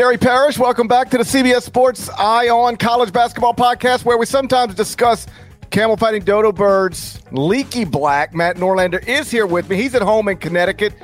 [0.00, 0.58] Gary Parrish.
[0.58, 5.26] Welcome back to the CBS Sports Eye on College Basketball Podcast, where we sometimes discuss
[5.68, 7.20] camel fighting dodo birds.
[7.32, 9.76] Leaky Black, Matt Norlander, is here with me.
[9.76, 10.94] He's at home in Connecticut.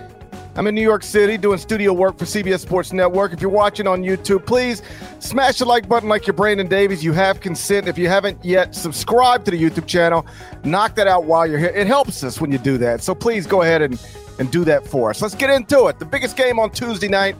[0.54, 3.34] I'm in New York City doing studio work for CBS Sports Network.
[3.34, 4.80] If you're watching on YouTube, please
[5.18, 7.04] smash the like button like you're Brandon Davies.
[7.04, 7.88] You have consent.
[7.88, 10.26] If you haven't yet subscribed to the YouTube channel,
[10.64, 11.68] knock that out while you're here.
[11.68, 13.02] It helps us when you do that.
[13.02, 14.02] So please go ahead and,
[14.38, 15.20] and do that for us.
[15.20, 15.98] Let's get into it.
[15.98, 17.36] The biggest game on Tuesday night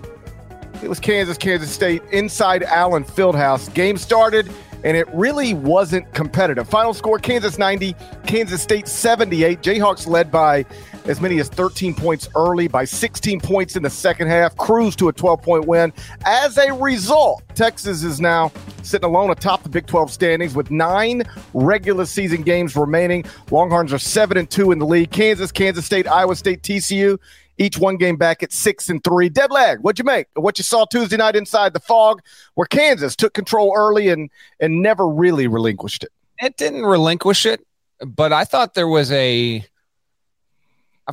[0.83, 3.73] it was Kansas, Kansas State inside Allen Fieldhouse.
[3.75, 4.51] Game started
[4.85, 6.69] and it really wasn't competitive.
[6.69, 7.95] Final score Kansas 90,
[8.27, 9.61] Kansas State 78.
[9.61, 10.65] Jayhawks led by
[11.07, 15.09] as many as 13 points early, by 16 points in the second half, cruised to
[15.09, 15.93] a 12 point win.
[16.25, 18.53] As a result, Texas is now
[18.83, 21.23] sitting alone atop the Big 12 standings with nine
[21.55, 23.25] regular season games remaining.
[23.51, 25.11] Longhorns are 7 and 2 in the league.
[25.11, 27.19] Kansas, Kansas State, Iowa State, TCU
[27.59, 29.29] each one game back at six and three.
[29.29, 30.27] Dead leg, what'd you make?
[30.35, 32.21] What you saw Tuesday night inside the Phog,
[32.55, 34.31] where Kansas took control early and
[34.61, 36.13] and never really relinquished it.
[36.41, 37.67] It didn't relinquish it,
[38.05, 39.65] but I thought there was a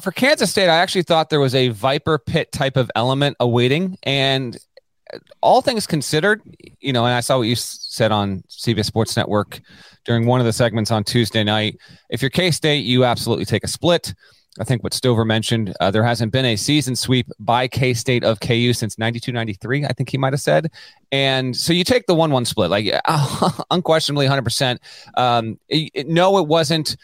[0.02, 0.70] for Kansas State.
[0.70, 4.58] I actually thought there was a Viper Pit type of element awaiting, and
[5.42, 6.42] all things considered,
[6.80, 9.62] you know, and I saw what you said on CBS Sports Network
[10.06, 11.78] during one of the segments on Tuesday night.
[12.10, 14.14] If you're K State, you absolutely take a split.
[14.60, 18.24] I think what Stover mentioned, uh, there hasn't been a season sweep by K State
[18.24, 20.72] of KU since 92 93, I think he might have said.
[21.12, 24.78] And so you take the 1 1 split, like uh, unquestionably 100%.
[25.16, 26.98] Um, it, it, no, it wasn't.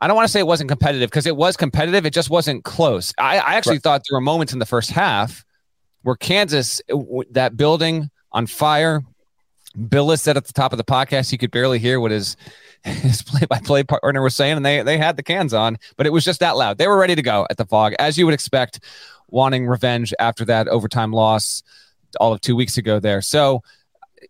[0.00, 2.06] I don't want to say it wasn't competitive because it was competitive.
[2.06, 3.12] It just wasn't close.
[3.18, 3.82] I, I actually right.
[3.82, 5.44] thought there were moments in the first half
[6.02, 6.80] where Kansas,
[7.30, 9.02] that building on fire,
[9.88, 12.36] Bill said at the top of the podcast, he could barely hear what his
[13.02, 16.24] his play-by-play partner was saying, and they they had the cans on, but it was
[16.24, 16.78] just that loud.
[16.78, 18.80] They were ready to go at the Phog, as you would expect,
[19.28, 21.62] wanting revenge after that overtime loss
[22.20, 23.00] all of two weeks ago.
[23.00, 23.62] There, so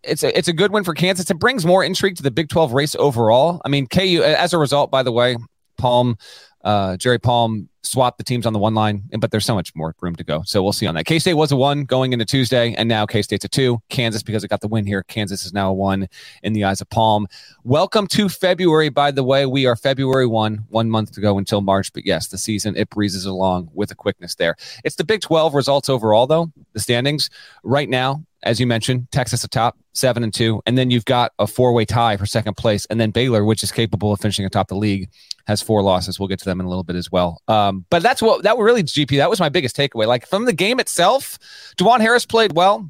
[0.03, 1.29] it's a it's a good win for Kansas.
[1.29, 3.61] It brings more intrigue to the Big Twelve race overall.
[3.63, 5.37] I mean, KU as a result, by the way,
[5.77, 6.17] Palm
[6.63, 9.95] uh, Jerry Palm swapped the teams on the one line, but there's so much more
[10.01, 10.43] room to go.
[10.45, 11.05] So we'll see on that.
[11.05, 13.81] K State was a one going into Tuesday, and now K State's a two.
[13.89, 16.07] Kansas, because it got the win here, Kansas is now a one
[16.43, 17.27] in the eyes of Palm.
[17.63, 19.45] Welcome to February, by the way.
[19.45, 21.91] We are February 1, one month to go until March.
[21.93, 24.55] But yes, the season, it breezes along with a quickness there.
[24.83, 27.29] It's the Big 12 results overall, though, the standings.
[27.63, 31.47] Right now, as you mentioned, Texas atop seven and two, and then you've got a
[31.47, 34.67] four way tie for second place, and then Baylor, which is capable of finishing atop
[34.67, 35.09] the league,
[35.47, 36.19] has four losses.
[36.19, 37.41] We'll get to them in a little bit as well.
[37.47, 39.17] Um, but that's what that really GP.
[39.17, 40.05] That was my biggest takeaway.
[40.05, 41.39] Like from the game itself,
[41.77, 42.89] Dajuan Harris played well.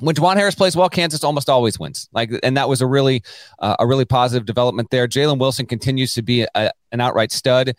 [0.00, 2.08] When Dajuan Harris plays well, Kansas almost always wins.
[2.12, 3.24] Like, and that was a really,
[3.58, 5.08] uh, a really positive development there.
[5.08, 7.74] Jalen Wilson continues to be a, an outright stud,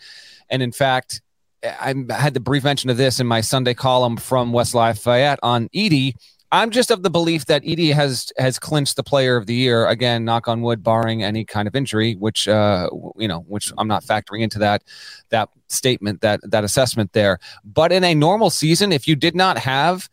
[0.50, 1.22] and in fact,
[1.64, 5.70] I had the brief mention of this in my Sunday column from West Lafayette on
[5.70, 6.14] Edey
[6.52, 9.88] I'm just of the belief that Edey has has clinched the Player of the Year
[9.88, 10.26] again.
[10.26, 14.04] Knock on wood, barring any kind of injury, which uh, you know, which I'm not
[14.04, 14.84] factoring into that
[15.30, 17.40] that statement, that that assessment there.
[17.64, 20.10] But in a normal season, if you did not have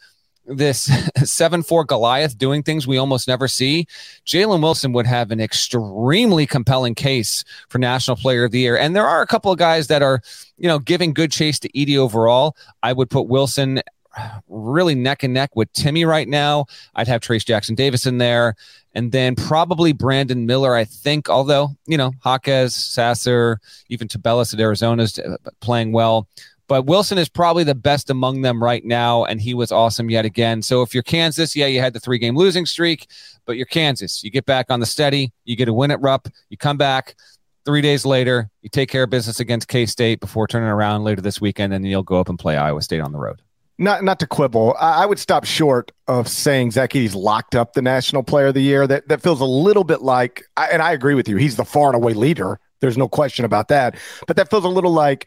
[0.46, 0.90] this
[1.24, 3.86] seven four Goliath doing things we almost never see,
[4.26, 8.76] Jalen Wilson would have an extremely compelling case for National Player of the Year.
[8.76, 10.20] And there are a couple of guys that are,
[10.58, 12.56] you know, giving good chase to Edey overall.
[12.82, 13.80] I would put Wilson
[14.48, 16.66] really neck and neck with Timmy right now.
[16.94, 18.54] I'd have Trayce Jackson-Davis in there,
[18.94, 20.74] and then probably Brandon Miller.
[20.74, 26.28] I think, although you know Jaquez, Sasser, even Tubelis at Arizona's uh, playing well.
[26.68, 30.24] But Wilson is probably the best among them right now, and he was awesome yet
[30.24, 30.62] again.
[30.62, 33.06] So if you're Kansas, yeah, you had the three game losing streak,
[33.44, 34.24] but you're Kansas.
[34.24, 37.14] You get back on the steady, you get a win at Rupp, you come back.
[37.64, 41.20] Three days later, you take care of business against K State before turning around later
[41.20, 43.42] this weekend, and you'll go up and play Iowa State on the road.
[43.78, 47.74] Not not to quibble, I, I would stop short of saying Zach Edey's locked up
[47.74, 48.86] the National Player of the Year.
[48.86, 51.36] That that feels a little bit like, and I agree with you.
[51.36, 52.58] He's the far and away leader.
[52.80, 53.96] There's no question about that.
[54.26, 55.26] But that feels a little like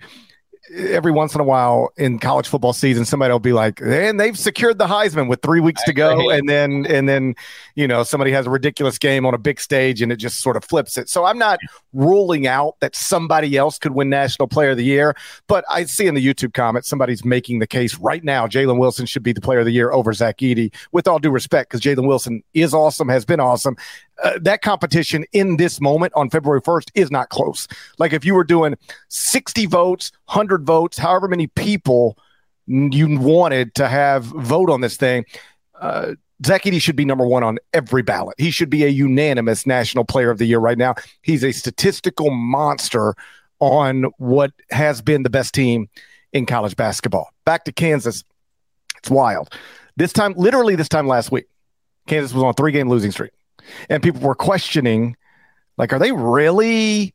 [0.76, 4.38] every once in a while in college football season, somebody will be like, and they've
[4.38, 6.30] secured the Heisman with three weeks to go.
[6.30, 7.36] And then, and then,
[7.76, 10.58] you know, somebody has a ridiculous game on a big stage and it just sort
[10.58, 11.10] of flips it.
[11.10, 11.60] So I'm not
[11.94, 15.16] ruling out that somebody else could win National Player of the Year,
[15.48, 18.48] but I see in the YouTube comments, somebody's making the case right now.
[18.48, 21.32] Jalen Wilson should be the player of the year over Zach Edey with all due
[21.32, 23.76] respect, because Jalen Wilson is awesome, has been awesome
[24.24, 27.68] uh, that competition in this moment on February 1st is not close.
[27.98, 28.76] Like if you were doing
[29.10, 32.18] 60 votes, 100 votes, however many people
[32.68, 35.26] you wanted to have vote on this thing,
[35.80, 36.14] uh,
[36.46, 38.36] Zach Edey should be number one on every ballot.
[38.38, 40.96] He should be a unanimous National Player of the Year right now.
[41.22, 43.16] He's a statistical monster
[43.60, 45.90] on what has been the best team
[46.32, 47.34] in college basketball.
[47.46, 48.24] Back to Kansas.
[48.98, 49.54] It's wild.
[49.98, 51.46] This time, literally this time last week,
[52.08, 53.32] Kansas was on a three game losing streak
[53.90, 55.16] and people were questioning,
[55.78, 57.14] like, are they really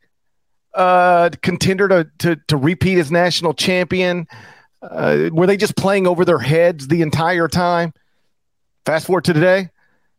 [0.75, 4.27] uh, contender to, to to repeat as national champion?
[4.83, 7.93] Uh, were they just playing over their heads the entire time?
[8.85, 9.71] Fast forward to today,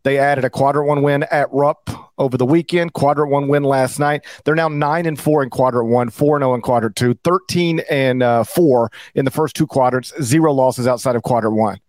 [0.03, 3.99] they added a quadrant one win at Rupp over the weekend, quadrant one win last
[3.99, 4.25] night.
[4.43, 7.15] They're now nine and four in quadrant one, four and zero oh in quadrant two,
[7.23, 11.79] 13 and uh, four in the first two quadrants, zero losses outside of quadrant one.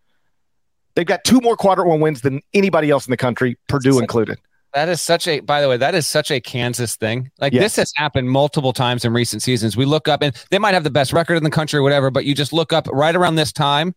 [0.94, 4.38] They've got two more quadrant one wins than anybody else in the country, Purdue included.
[4.76, 7.30] That is such a, by the way, that is such a Kansas thing.
[7.40, 7.62] Like yes.
[7.62, 9.74] this has happened multiple times in recent seasons.
[9.74, 12.10] We look up and they might have the best record in the country or whatever,
[12.10, 13.94] but you just look up right around this time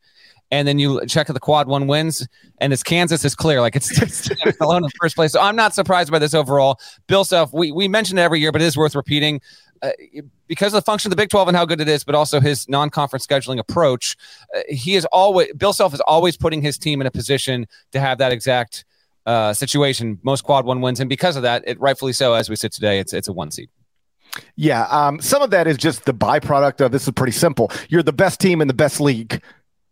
[0.51, 2.25] and then you check the quad one wins
[2.59, 3.59] and it's Kansas is clear.
[3.59, 4.29] Like it's, it's
[4.61, 5.33] alone in first place.
[5.33, 6.79] So I'm not surprised by this overall.
[7.07, 9.41] Bill Self, we, we mentioned it every year, but it is worth repeating.
[9.81, 9.89] Uh,
[10.47, 12.39] because of the function of the Big 12 and how good it is, but also
[12.39, 14.15] his non-conference scheduling approach,
[14.55, 17.99] uh, he is always Bill Self is always putting his team in a position to
[17.99, 18.85] have that exact
[19.29, 20.19] uh, situation.
[20.23, 22.33] Most quad one wins, and because of that, it rightfully so.
[22.33, 23.69] As we sit today, it's it's a one seed.
[24.55, 27.71] Yeah, um, some of that is just the byproduct of this is pretty simple.
[27.89, 29.41] You're the best team in the best league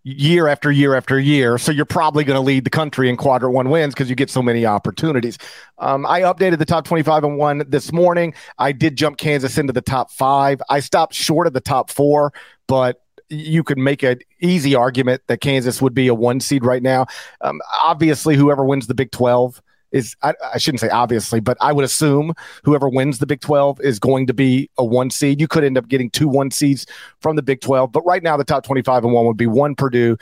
[0.04, 1.58] year after year after year.
[1.58, 4.30] So you're probably going to lead the country in quadrant one wins because you get
[4.30, 5.38] so many opportunities.
[5.80, 8.34] Um, I updated the top 25 and one this morning.
[8.58, 10.62] I did jump Kansas into the top five.
[10.70, 12.32] I stopped short of the top four,
[12.68, 16.84] but you could make an easy argument that Kansas would be a one seed right
[16.84, 17.06] now.
[17.42, 21.72] Um, obviously, whoever wins the Big 12 is I, I, shouldn't say obviously, but I
[21.72, 22.34] would assume
[22.64, 25.40] whoever wins the Big 12 is going to be a one seed.
[25.40, 26.86] You could end up getting two one seeds
[27.22, 29.76] from the Big 12, but right now the top 25 and one would be one
[29.76, 30.18] Purdue,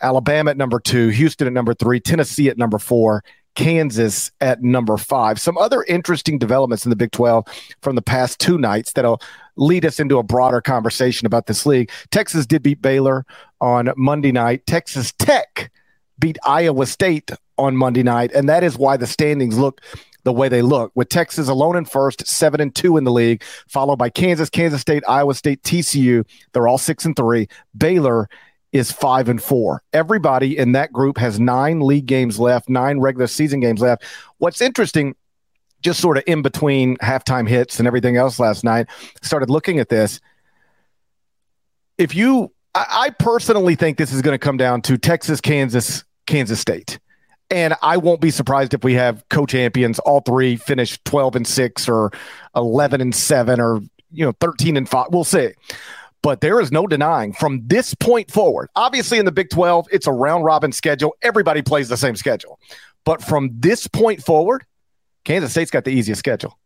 [0.00, 3.22] Alabama at number two, Houston at number three, Tennessee at number four,
[3.54, 5.40] Kansas at number five.
[5.40, 7.46] Some other interesting developments in the Big 12
[7.82, 9.20] from the past two nights that'll
[9.56, 11.90] lead us into a broader conversation about this league.
[12.10, 13.24] Texas did beat Baylor
[13.60, 14.66] on Monday night.
[14.66, 15.70] Texas Tech
[16.18, 19.80] beat Iowa State on Monday night, and that is why the standings look
[20.24, 20.90] the way they look.
[20.94, 24.80] With Texas alone in first, seven and two in the league, followed by Kansas, Kansas
[24.80, 26.26] State, Iowa State, TCU.
[26.52, 27.48] They're all six and three.
[27.76, 28.28] Baylor
[28.74, 29.82] is five and four.
[29.92, 34.02] Everybody in that group has nine league games left, nine regular season games left.
[34.38, 35.14] What's interesting,
[35.80, 38.88] just sort of in between halftime hits and everything else last night,
[39.22, 40.20] started looking at this.
[41.98, 46.02] If you, I, I personally think this is going to come down to Texas, Kansas,
[46.26, 46.98] Kansas State.
[47.50, 51.88] And I won't be surprised if we have co-champions, all three finish 12 and 6
[51.88, 52.10] or
[52.56, 55.06] 11 and 7 or you know 13 and 5.
[55.10, 55.52] We'll see.
[56.24, 58.70] But there is no denying from this point forward.
[58.76, 61.14] Obviously in the Big 12, it's a round robin schedule.
[61.20, 62.58] Everybody plays the same schedule.
[63.04, 64.64] But from this point forward,
[65.26, 66.58] Kansas State's got the easiest schedule.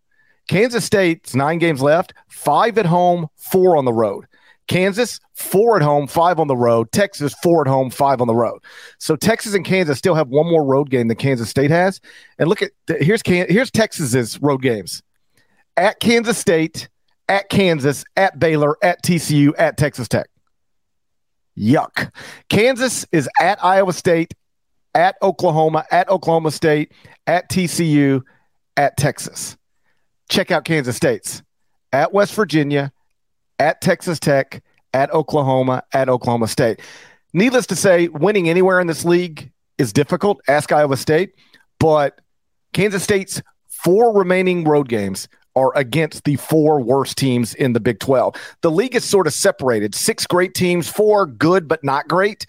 [0.47, 4.27] Kansas State's 9 games left, 5 at home, 4 on the road.
[4.69, 6.93] Kansas, four at home, five on the road.
[6.93, 8.63] Texas, four at home, five on the road.
[8.99, 12.03] So Texas and Kansas still have one more road game than Kansas State has.
[12.39, 15.03] And look at here's here's Texas's road games
[15.79, 16.91] at Kansas State,
[17.29, 20.29] at Kansas, at Baylor, at TCU, at Texas Tech.
[21.57, 22.13] Yuck.
[22.49, 24.35] Kansas is at Iowa State,
[24.95, 26.93] at Oklahoma, at Oklahoma State,
[27.27, 28.23] at TCU,
[28.77, 29.57] at Texas.
[30.29, 31.43] Check out Kansas State's
[31.93, 32.93] at West Virginia,
[33.59, 36.81] at Texas Tech, at Oklahoma, at Oklahoma State.
[37.33, 40.41] needless to say, winning anywhere in this league is difficult.
[40.49, 41.35] Ask Iowa State,
[41.79, 42.21] but
[42.73, 47.99] Kansas State's four remaining road games are against the four worst teams in the Big
[47.99, 48.35] 12.
[48.61, 52.47] The league is sort of separated six great teams, four good but not great.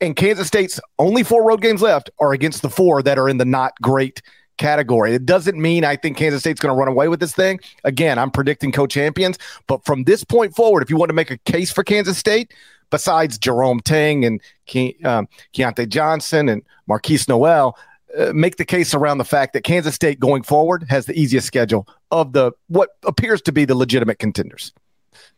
[0.00, 3.38] And Kansas State's only four road games left are against the four that are in
[3.38, 4.22] the not great
[4.56, 5.14] category.
[5.14, 7.60] It doesn't mean I think Kansas State's going to run away with this thing.
[7.84, 11.38] Again, I'm predicting co-champions, but from this point forward, if you want to make a
[11.38, 12.52] case for Kansas State,
[12.90, 17.76] besides Jerome Tang and Ke- um, Keyontae Johnson and Markquis Nowell,
[18.16, 21.46] uh, make the case around the fact that Kansas State going forward has the easiest
[21.46, 24.72] schedule of the what appears to be the legitimate contenders.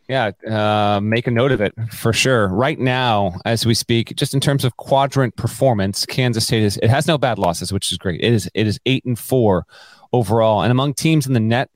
[0.09, 2.49] Yeah, uh, make a note of it for sure.
[2.49, 6.91] Right now, as we speak, just in terms of quadrant performance, Kansas State is it
[6.91, 8.21] has no bad losses, which is great.
[8.21, 9.65] It is it is eight and four
[10.13, 11.71] overall, and among teams in the NET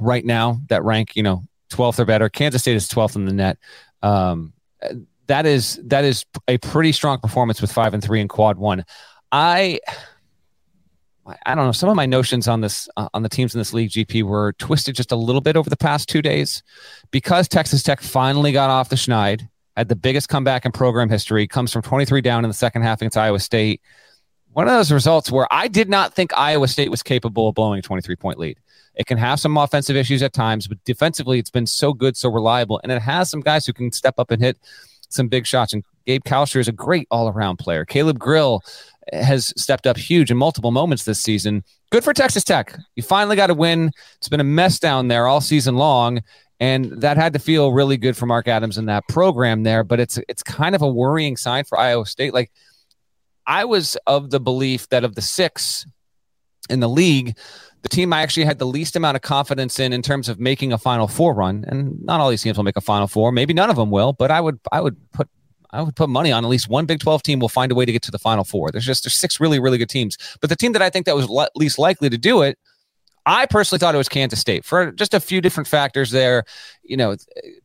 [0.00, 3.32] right now that rank you know twelfth or better, Kansas State is twelfth in the
[3.32, 3.58] NET.
[4.02, 4.52] Um,
[5.28, 8.84] that is that is a pretty strong performance with five and three in quad one.
[9.32, 9.80] I
[11.44, 11.72] I don't know.
[11.72, 14.54] Some of my notions on this uh, on the teams in this league, GP, were
[14.54, 16.62] twisted just a little bit over the past two days
[17.10, 21.46] because Texas Tech finally got off the schneid, had the biggest comeback in program history,
[21.46, 23.82] comes from 23 down in the second half against Iowa State.
[24.52, 27.78] One of those results where I did not think Iowa State was capable of blowing
[27.78, 28.58] a 23 point lead.
[28.94, 32.30] It can have some offensive issues at times, but defensively, it's been so good, so
[32.30, 34.58] reliable, and it has some guys who can step up and hit
[35.10, 35.72] some big shots.
[35.72, 37.84] And Gabe Kalscheur is a great all around player.
[37.84, 38.62] Caleb Grill
[39.12, 41.64] has stepped up huge in multiple moments this season.
[41.90, 42.76] Good for Texas Tech.
[42.96, 43.92] You finally got a win.
[44.16, 46.22] It's been a mess down there all season long.
[46.60, 49.84] And that had to feel really good for Mark Adams and that program there.
[49.84, 52.34] But it's it's kind of a worrying sign for Iowa State.
[52.34, 52.50] Like
[53.46, 55.86] I was of the belief that of the six
[56.68, 57.38] in the league,
[57.82, 60.72] the team I actually had the least amount of confidence in in terms of making
[60.72, 63.30] a Final Four run, and not all these teams will make a Final Four.
[63.30, 65.28] Maybe none of them will, but I would I would put
[65.70, 67.84] I would put money on at least one Big 12 team will find a way
[67.84, 68.70] to get to the Final Four.
[68.70, 71.16] There's just there's six really really good teams, but the team that I think that
[71.16, 72.58] was le- least likely to do it,
[73.26, 76.10] I personally thought it was Kansas State for just a few different factors.
[76.10, 76.44] There,
[76.82, 77.16] you know,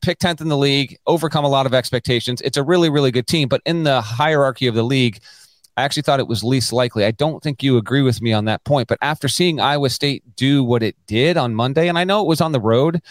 [0.02, 2.42] pick tenth in the league, overcome a lot of expectations.
[2.42, 5.20] It's a really really good team, but in the hierarchy of the league.
[5.76, 7.04] I actually thought it was least likely.
[7.04, 10.24] I don't think you agree with me on that point, but after seeing Iowa State
[10.36, 13.02] do what it did on Monday, and I know it was on the road,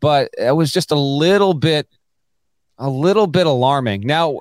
[0.00, 1.86] but it was just a little bit
[2.78, 4.02] a little bit alarming.
[4.02, 4.40] Now,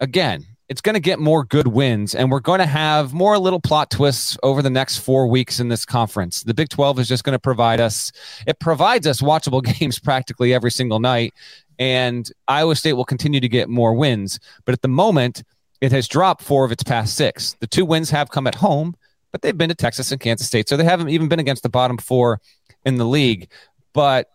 [0.00, 3.60] again, it's going to get more good wins, and we're going to have more little
[3.60, 6.42] plot twists over the next four weeks in this conference.
[6.42, 8.12] The Big 12 is just going to provide us,
[8.46, 11.32] it provides us watchable games practically every single night,
[11.78, 14.38] and Iowa State will continue to get more wins.
[14.66, 15.42] But at the moment,
[15.80, 17.56] it has dropped four of its past six.
[17.60, 18.94] The two wins have come at home,
[19.32, 21.68] but they've been to Texas and Kansas State, so they haven't even been against the
[21.70, 22.40] bottom four
[22.84, 23.50] in the league.
[23.94, 24.28] But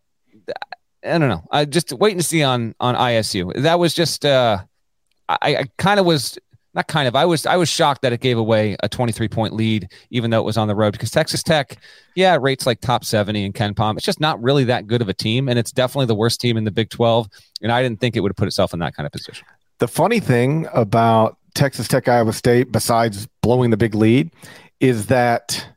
[1.06, 1.44] I don't know.
[1.52, 3.54] I just waiting to see on on ISU.
[3.62, 4.60] That was just uh,
[5.28, 6.38] I, I kind of was
[6.74, 7.16] not kind of.
[7.16, 10.40] I was I was shocked that it gave away a 23 point lead, even though
[10.40, 10.92] it was on the road.
[10.94, 11.78] Because Texas Tech,
[12.16, 13.98] yeah, rates like top 70 in KenPom.
[13.98, 16.58] It's just not really that good of a team, and it's definitely the worst team
[16.58, 17.30] in the Big 12.
[17.62, 19.46] And I didn't think it would put itself in that kind of position.
[19.80, 24.32] The funny thing about Texas Tech Iowa State, besides blowing the big lead,
[24.80, 25.68] is that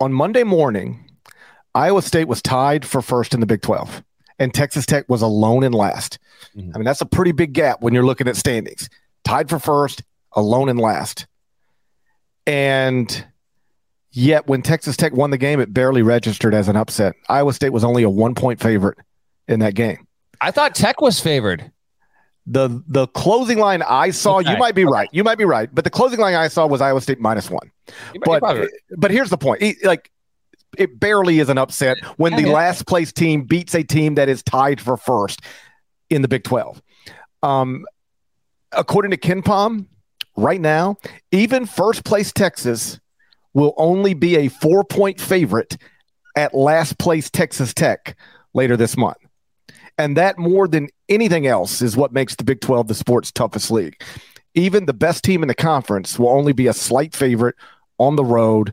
[0.00, 1.04] on Monday morning,
[1.74, 4.02] Iowa State was tied for first in the Big 12
[4.38, 6.18] and Texas Tech was alone in last.
[6.56, 6.70] Mm-hmm.
[6.74, 8.88] I mean, that's a pretty big gap when you're looking at standings.
[9.24, 10.02] Tied for first,
[10.32, 11.26] alone in last.
[12.46, 13.26] And
[14.10, 17.14] yet, when Texas Tech won the game, it barely registered as an upset.
[17.28, 18.98] Iowa State was only a one point favorite
[19.48, 20.06] in that game.
[20.40, 21.70] I thought Tech was favored.
[22.46, 24.50] The the closing line I saw, okay.
[24.50, 24.92] you might be okay.
[24.92, 25.08] right.
[25.12, 27.70] You might be right, but the closing line I saw was Iowa State minus one.
[28.24, 28.42] but
[28.96, 30.10] but here's the point: like
[30.76, 34.42] it barely is an upset when the last place team beats a team that is
[34.42, 35.40] tied for first
[36.10, 36.82] in the Big 12.
[37.42, 37.84] Um,
[38.72, 39.86] according to KenPom,
[40.36, 40.96] right now,
[41.32, 43.00] even first place Texas
[43.54, 45.76] will only be a four point favorite
[46.36, 48.16] at last place Texas Tech
[48.54, 49.18] later this month.
[49.96, 53.70] And that more than anything else is what makes the Big 12 the sport's toughest
[53.70, 54.00] league.
[54.54, 57.56] Even the best team in the conference will only be a slight favorite
[57.98, 58.72] on the road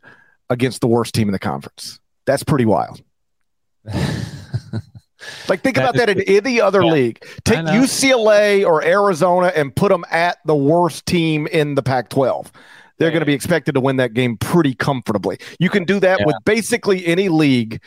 [0.50, 2.00] against the worst team in the conference.
[2.25, 3.02] That's pretty wild.
[5.48, 7.25] like think that about that in any other yeah, league.
[7.44, 12.52] Take UCLA or Arizona and put them at the worst team in the Pac-12.
[12.98, 13.12] They're yeah.
[13.12, 15.38] going to be expected to win that game pretty comfortably.
[15.60, 16.25] You can do that yeah.
[16.25, 17.82] with basically any league,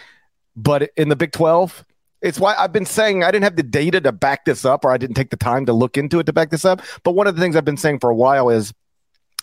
[0.54, 1.84] but in the Big 12,
[2.20, 4.90] it's why I've been saying I didn't have the data to back this up or
[4.90, 6.82] I didn't take the time to look into it to back this up.
[7.04, 8.72] But one of the things I've been saying for a while is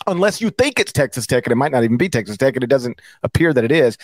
[0.06, 2.64] unless you think it's Texas Tech, and it might not even be Texas Tech, and
[2.64, 3.98] it doesn't appear that it is.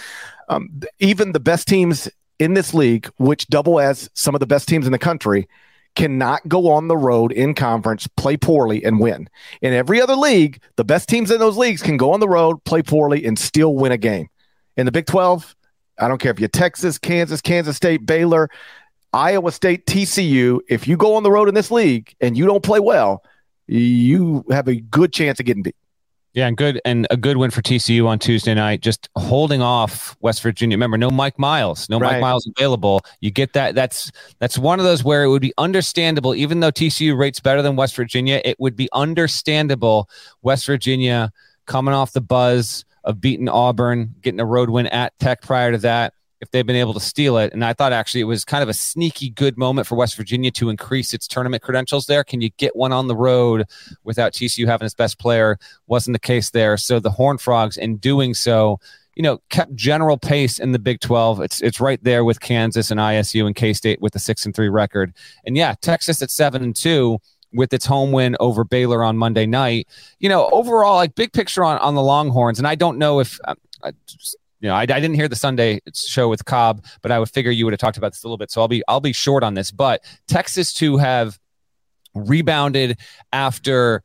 [0.48, 2.08] Um, even the best teams
[2.38, 5.48] in this league, which double as some of the best teams in the country,
[5.94, 9.28] cannot go on the road in conference, play poorly, and win.
[9.60, 12.64] In every other league, the best teams in those leagues can go on the road,
[12.64, 14.28] play poorly, and still win a game.
[14.76, 15.54] In the Big 12,
[15.98, 18.48] I don't care if you're Texas, Kansas, Kansas State, Baylor,
[19.12, 20.60] Iowa State, TCU.
[20.68, 23.22] If you go on the road in this league and you don't play well,
[23.66, 25.76] you have a good chance of getting beat.
[26.34, 28.80] Yeah, and good and a good win for TCU on Tuesday night.
[28.80, 30.76] Just holding off West Virginia.
[30.76, 32.12] Remember, no Mike Miles, no right.
[32.12, 33.02] Mike Miles available.
[33.20, 33.74] You get that.
[33.74, 37.60] That's that's one of those where it would be understandable, even though TCU rates better
[37.60, 38.40] than West Virginia.
[38.44, 40.08] It would be understandable
[40.40, 41.32] West Virginia
[41.66, 45.78] coming off the buzz of beating Auburn, getting a road win at Tech prior to
[45.78, 47.52] that if they've been able to steal it.
[47.52, 50.50] And I thought actually it was kind of a sneaky good moment for West Virginia
[50.50, 52.24] to increase its tournament credentials there.
[52.24, 53.64] Can you get one on the road
[54.02, 55.56] without TCU having its best player?
[55.86, 56.76] Wasn't the case there.
[56.76, 58.80] So the Horn Frogs, in doing so,
[59.14, 61.40] you know, kept general pace in the Big 12.
[61.42, 64.54] It's it's right there with Kansas and ISU and K State with the six and
[64.54, 65.14] three record.
[65.46, 67.18] And yeah, Texas at seven and two
[67.52, 69.86] with its home win over Baylor on Monday night.
[70.18, 73.38] You know, overall, like big picture on on the Longhorns, and I don't know if.
[73.44, 73.54] Uh,
[74.62, 77.50] you know, I, I, didn't hear the Sunday show with Cobb, but I would figure
[77.50, 78.50] you would have talked about this a little bit.
[78.50, 79.72] So I'll be I'll be short on this.
[79.72, 81.38] But Texas to have
[82.14, 82.98] rebounded
[83.32, 84.02] after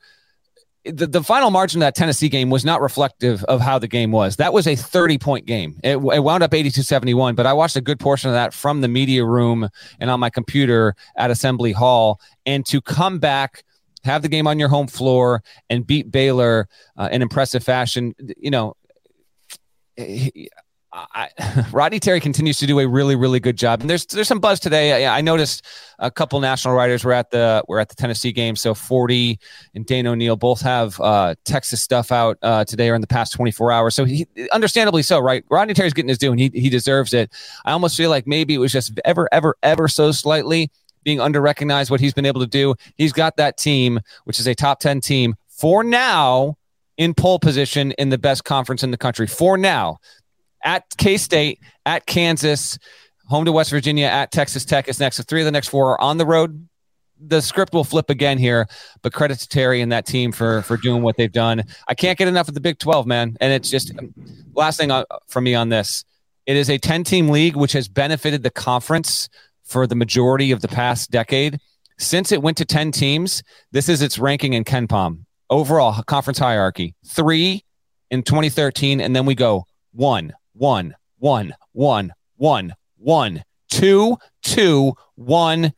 [0.84, 4.12] the, the final margin of that Tennessee game was not reflective of how the game
[4.12, 4.38] was.
[4.38, 5.80] That was a 30 point game.
[5.84, 8.82] It, it wound up 82 71, but I watched a good portion of that from
[8.82, 12.20] the media room and on my computer at Assembly Hall.
[12.46, 13.64] And to come back
[14.04, 18.16] have the game on your home floor and beat Baylor uh, in impressive fashion.
[18.38, 18.76] You know,
[20.94, 21.30] I,
[21.72, 23.82] Rodney Terry continues to do a really, really good job.
[23.82, 25.06] And there's there's some buzz today.
[25.06, 25.66] I, I, noticed
[26.00, 28.56] a couple national writers were at the were at the Tennessee game.
[28.56, 29.40] So 40
[29.76, 33.34] and Dana O'Neil both have uh, Texas stuff out uh, today or in the past
[33.34, 33.96] 24 hours.
[33.96, 35.44] So he, understandably so, right?
[35.50, 37.32] Rodney Terry's getting his due, and he he deserves it.
[37.66, 40.72] I almost feel like maybe it was just ever, ever, ever so slightly
[41.04, 42.76] being under recognized what he's been able to do.
[42.96, 46.58] He's got that team, which is a top 10 team for now
[46.98, 50.00] in pole position in the best conference in the country for now.
[50.64, 52.78] At K State, at Kansas,
[53.28, 55.18] home to West Virginia, at Texas Tech is next.
[55.18, 56.68] So three of the next four are on the road.
[57.20, 58.68] The script will flip again here,
[59.02, 61.64] but credit to Terry and that team for for doing what they've done.
[61.88, 63.38] I can't get enough of the Big 12, man.
[63.40, 64.14] And it's just um,
[64.54, 66.04] last thing uh, from me on this.
[66.46, 69.30] It is a 10 team league which has benefited the conference
[69.64, 71.60] for the majority of the past decade.
[72.00, 76.96] Since it went to 10 teams, this is its ranking in KenPom overall conference hierarchy.
[77.06, 77.64] Three
[78.12, 85.74] in 2013, and then we go one, one, one, one, one, one, two, two, one,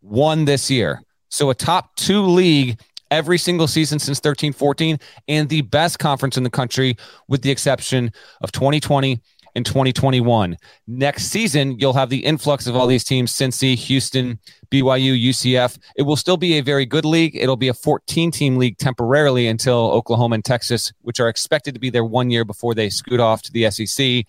[0.00, 1.02] one this year.
[1.28, 6.36] So a top two league every single season since 13 14 and the best conference
[6.36, 6.96] in the country
[7.28, 9.20] with the exception of 2020
[9.54, 10.56] in 2021.
[10.86, 14.38] Next season, you'll have the influx of all these teams Cincy, Houston,
[14.70, 15.78] BYU, UCF.
[15.96, 17.36] It will still be a very good league.
[17.36, 21.80] It'll be a 14 team league temporarily until Oklahoma and Texas, which are expected to
[21.80, 24.26] be there one year before they scoot off to the SEC.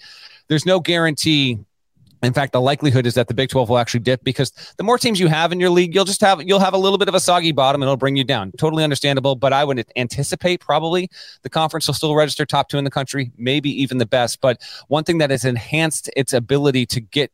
[0.48, 1.60] There's no guarantee
[2.24, 4.98] in fact, the likelihood is that the Big 12 will actually dip because the more
[4.98, 7.16] teams you have in your league, you'll just have you'll have a little bit of
[7.16, 8.52] a soggy bottom and it'll bring you down.
[8.58, 11.10] Totally understandable, but I would anticipate probably
[11.42, 14.62] the conference will still register top 2 in the country, maybe even the best, but
[14.88, 17.32] one thing that has enhanced its ability to get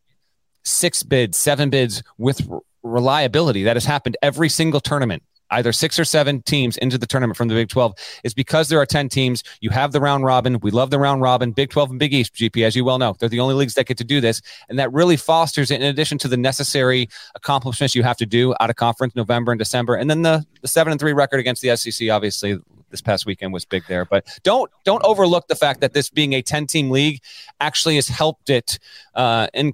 [0.64, 2.48] six bids, seven bids with
[2.84, 7.38] reliability that has happened every single tournament either six or seven teams into the tournament
[7.38, 9.44] from the Big 12 is because there are 10 teams.
[9.62, 10.60] You have the round robin.
[10.60, 11.52] We love the round robin.
[11.52, 13.16] Big 12 and Big East, GP, as you well know.
[13.20, 14.42] They're the only leagues that get to do this.
[14.70, 18.54] And that really fosters it in addition to the necessary accomplishments you have to do
[18.60, 19.96] out of conference November and December.
[19.96, 23.54] And then the, the seven and three record against the SEC, obviously this past weekend
[23.54, 24.06] was big there.
[24.06, 27.22] But don't don't overlook the fact that this being a 10 team league
[27.60, 28.80] actually has helped it
[29.16, 29.74] uh, in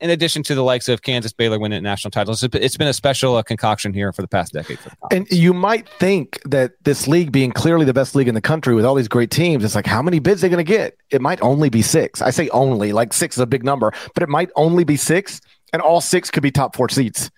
[0.00, 3.36] in addition to the likes of Kansas, Baylor winning national titles, it's been a special
[3.36, 4.78] uh, concoction here for the past decade.
[5.10, 8.74] and you might think that this league being clearly the best league in the country
[8.74, 10.96] with all these great teams, it's like, how many bids are they going to get?
[11.10, 12.22] It might only be six.
[12.22, 15.40] I say only, like six is a big number, but it might only be six,
[15.72, 17.30] and all six could be top four seats.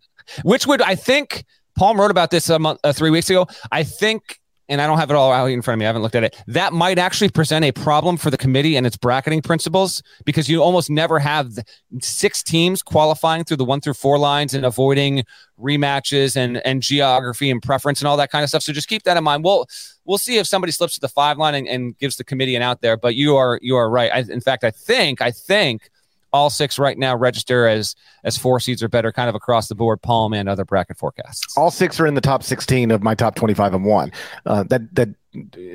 [0.42, 1.44] Which would, I think,
[1.76, 3.46] Palm wrote about this a month, uh, three weeks ago.
[3.72, 5.86] I think and I don't have it all out in front of me.
[5.86, 6.36] I haven't looked at it.
[6.46, 10.62] That might actually present a problem for the committee and its bracketing principles because you
[10.62, 11.58] almost never have
[12.00, 15.24] six teams qualifying through the one through four lines and avoiding
[15.58, 18.62] rematches and and geography and preference and all that kind of stuff.
[18.62, 19.44] So just keep that in mind.
[19.44, 19.66] We'll
[20.04, 22.62] we'll see if somebody slips to the five line and, and gives the committee an
[22.62, 22.96] out there.
[22.96, 24.12] But you are you are right.
[24.12, 25.90] I, in fact, I think I think
[26.32, 29.74] all six right now register as as four seeds or better, kind of across the
[29.74, 30.02] board.
[30.02, 31.56] Palm and other bracket forecasts.
[31.56, 34.12] All six are in the top sixteen of my top twenty-five and one.
[34.46, 35.08] Uh, that that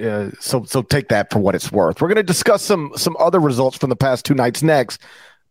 [0.06, 2.02] uh, so so take that for what it's worth.
[2.02, 5.02] We're going to discuss some some other results from the past two nights next,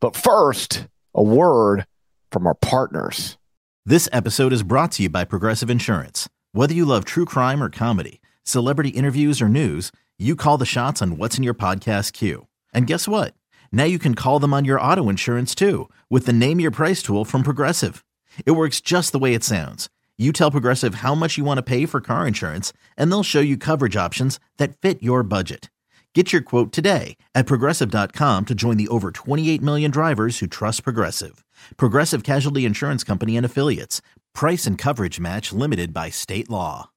[0.01, 1.87] but first, a word
[2.31, 3.37] from our partners.
[3.85, 6.29] This episode is brought to you by Progressive Insurance.
[6.53, 11.03] Whether you love true crime or comedy, celebrity interviews or news, you call the shots
[11.03, 12.47] on what's in your podcast queue.
[12.73, 13.35] And guess what?
[13.73, 17.03] Now you can call them on your auto insurance too with the Name Your Price
[17.03, 18.05] tool from Progressive.
[18.47, 19.89] It works just the way it sounds.
[20.19, 23.41] You tell Progressive how much you want to pay for car insurance, and they'll show
[23.41, 25.71] you coverage options that fit your budget.
[26.15, 30.85] Get your quote today at progressive.com to join the over 28 million drivers who trust
[30.85, 31.43] Progressive.
[31.79, 34.03] Progressive Casualty Insurance Company and Affiliates.
[34.35, 36.91] Price and coverage match limited by state law.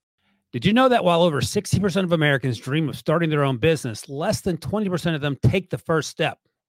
[0.52, 4.08] Did you know that while over 60% of Americans dream of starting their own business,
[4.10, 6.40] less than 20% of them take the first step?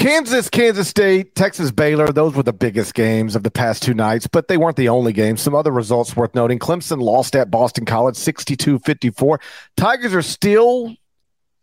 [0.00, 4.26] Kansas, Kansas State, Texas, Baylor, those were the biggest games of the past two nights,
[4.26, 5.42] but they weren't the only games.
[5.42, 6.58] Some other results worth noting.
[6.58, 9.38] Clemson lost at Boston College 62 54.
[9.76, 10.96] Tigers are still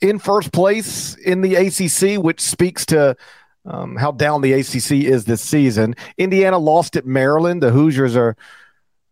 [0.01, 3.17] in first place in the ACC, which speaks to
[3.65, 5.95] um, how down the ACC is this season.
[6.19, 7.63] Indiana lost at Maryland.
[7.63, 8.37] The Hoosiers are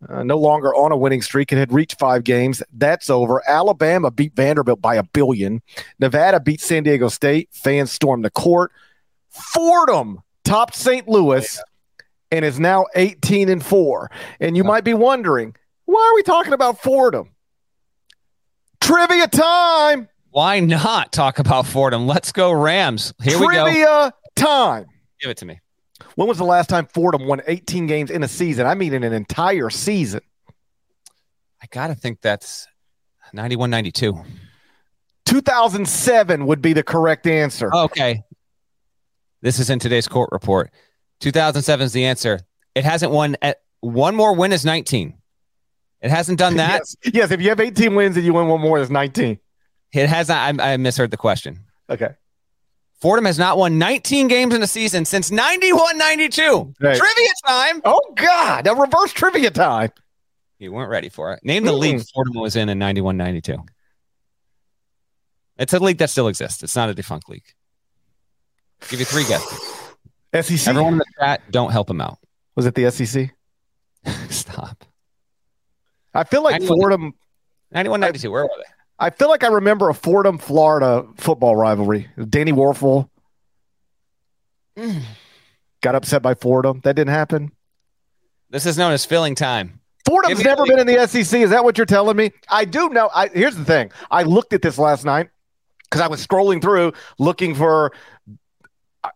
[0.08, 2.62] uh, no longer on a winning streak and had reached five games.
[2.72, 3.42] That's over.
[3.50, 5.64] Alabama beat Vanderbilt by a billion.
[5.98, 7.50] Nevada beat San Diego State.
[7.52, 8.72] Fans stormed the court.
[9.36, 11.08] Fordham topped St.
[11.08, 11.62] Louis
[12.32, 14.12] and is now 18 and 4.
[14.40, 17.32] And you might be wondering, why are we talking about Fordham?
[18.82, 20.10] Trivia time.
[20.30, 22.08] Why not talk about Fordham?
[22.08, 23.14] Let's go Rams.
[23.22, 23.64] Here Trivia we go.
[23.66, 24.86] Trivia time.
[25.22, 25.60] Give it to me.
[26.16, 28.66] When was the last time Fordham won 18 games in a season?
[28.66, 30.22] I mean, in an entire season.
[31.62, 32.68] I got to think that's
[33.34, 34.24] 91 92.
[35.26, 37.74] 2007 would be the correct answer.
[37.74, 38.24] Okay.
[39.46, 40.72] This is in today's court report.
[41.20, 42.40] 2007 is the answer.
[42.74, 45.14] It hasn't won at one more win is 19.
[46.02, 46.82] It hasn't done that.
[47.04, 47.14] yes.
[47.14, 49.38] yes, if you have 18 wins and you win one more, it's 19.
[49.94, 50.60] It has not.
[50.60, 51.60] I, I misheard the question.
[51.92, 52.16] Okay.
[53.00, 56.74] Fordham has not won 19 games in a season since 91 92.
[56.82, 56.98] Right.
[56.98, 57.82] Trivia time.
[57.86, 58.66] Oh, God.
[58.66, 59.92] A reverse trivia time.
[60.58, 61.42] You weren't ready for it.
[61.44, 61.80] Name the Mm-mm.
[61.82, 63.60] league Fordham was in in 91 92.
[65.60, 66.64] It's a league that still exists.
[66.64, 67.46] It's not a defunct league.
[68.90, 69.60] Give you three guesses.
[70.60, 70.68] SEC.
[70.68, 72.20] Everyone in the chat, don't help him out.
[72.56, 73.32] Was it the SEC?
[74.30, 74.86] Stop.
[76.14, 77.14] I feel like Anyone- Fordham.
[77.72, 78.32] 91 92.
[78.32, 78.64] Where were they?
[78.98, 82.10] I feel like I remember a Fordham, Florida football rivalry.
[82.30, 83.10] Danny Warfel
[85.82, 86.80] got upset by Fordham.
[86.84, 87.52] That didn't happen.
[88.50, 89.82] This is known as filling time.
[90.06, 91.42] Fordham's never been in the SEC.
[91.42, 92.32] Is that what you're telling me?
[92.50, 93.10] I do know.
[93.14, 93.92] I, here's the thing.
[94.12, 95.30] I looked at this last night
[95.84, 97.92] because I was scrolling through looking for.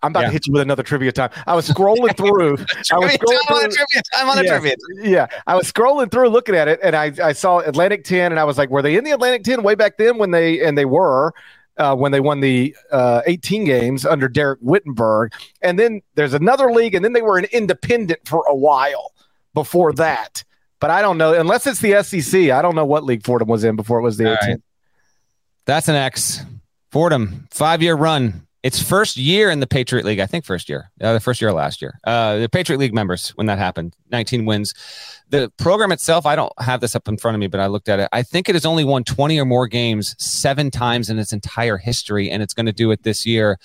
[0.04, 0.26] I'm about Yeah.
[0.28, 1.30] to hit you with another trivia time.
[1.48, 2.54] I was scrolling through.
[2.92, 3.72] I was scrolling time on through.
[3.72, 4.52] trivia time on the Yes.
[4.62, 4.76] trivia.
[5.10, 8.40] Yeah, I was scrolling through looking at it, and I, I saw Atlantic Ten, and
[8.40, 10.78] I was like, were they in the Atlantic Ten way back then when they and
[10.78, 11.34] they were
[11.78, 15.30] uh, when they won the uh, 18 games under Dereck Whittenburg,
[15.62, 19.14] and then there's another league, and then they were an independent for a while
[19.54, 20.44] before that.
[20.82, 22.52] But I don't know unless it's the SEC.
[22.52, 24.50] I don't know what league Fordham was in before it was the All 18.
[24.50, 24.62] right.
[25.66, 26.42] That's an X.
[26.92, 28.48] Fordham, five year run.
[28.62, 30.20] It's first year in the Patriot League.
[30.20, 30.92] I think first year.
[31.00, 31.98] Uh, the first year last year.
[32.04, 33.96] Uh, the Patriot League members when that happened.
[34.12, 34.74] 19 wins.
[35.30, 37.88] The program itself, I don't have this up in front of me, but I looked
[37.88, 38.10] at it.
[38.12, 41.78] I think it has only won 20 or more games seven times in its entire
[41.78, 43.60] history, and it's going to do it this year.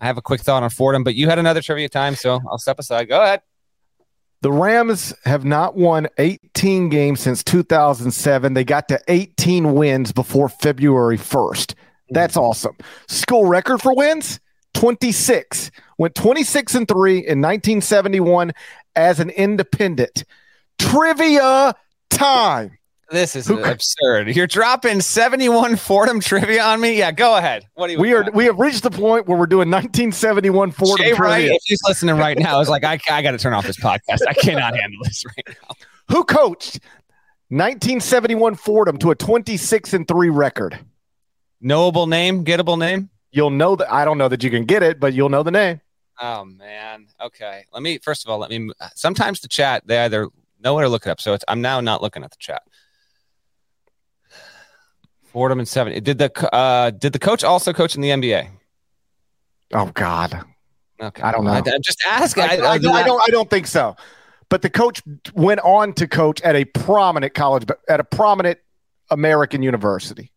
[0.00, 2.58] I have a quick thought on Fordham, but you had another trivia time, so I'll
[2.58, 3.08] step aside.
[3.08, 3.42] Go ahead.
[4.42, 8.54] The Rams have not won 18 games since 2007.
[8.54, 11.74] They got to 18 wins before February 1st.
[12.10, 12.76] That's awesome.
[13.08, 14.40] School record for wins
[14.74, 15.70] 26.
[15.98, 18.52] Went 26 and 3 in 1971
[18.96, 20.24] as an independent.
[20.78, 21.74] Trivia
[22.10, 22.76] time.
[23.10, 24.34] This is Who- absurd.
[24.36, 26.96] You're dropping 71 Fordham trivia on me?
[26.96, 27.66] Yeah, go ahead.
[27.74, 31.04] What do you We are we have reached the point where we're doing 1971 Fordham
[31.04, 31.54] Jay Wright, trivia.
[31.54, 34.20] if he's listening right now, is like, I, I got to turn off this podcast.
[34.28, 35.74] I cannot handle this right now.
[36.14, 36.78] Who coached
[37.48, 40.78] 1971 Fordham to a 26 and 3 record?
[41.60, 43.10] Knowable name, gettable name.
[43.32, 45.50] You'll know that I don't know that you can get it, but you'll know the
[45.50, 45.80] name.
[46.20, 47.06] Oh man.
[47.20, 47.64] Okay.
[47.72, 48.70] Let me first of all let me.
[48.94, 50.28] Sometimes the chat they either
[50.60, 51.20] know it or look it up.
[51.20, 52.62] So it's I'm now not looking at the chat.
[55.24, 56.02] Fordham and seven.
[56.02, 58.48] Did the uh did the coach also coach in the NBA?
[59.72, 60.44] Oh God.
[61.00, 61.22] Okay.
[61.22, 61.52] I don't know.
[61.52, 62.42] I, am just asking.
[62.42, 63.22] I, I, I, don't, I don't.
[63.22, 63.96] I don't think so.
[64.50, 65.02] But the coach
[65.34, 68.58] went on to coach at a prominent college, at a prominent
[69.10, 70.32] American university.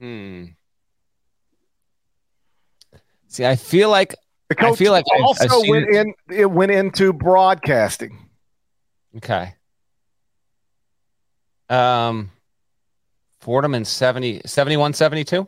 [0.00, 0.44] Hmm.
[3.28, 4.14] See, I feel like
[4.48, 6.14] the coach I feel like also I've, I've went in.
[6.30, 8.18] It went into broadcasting.
[9.16, 9.54] Okay.
[11.68, 12.30] Um,
[13.40, 15.46] Fordham in 70, 71, 72?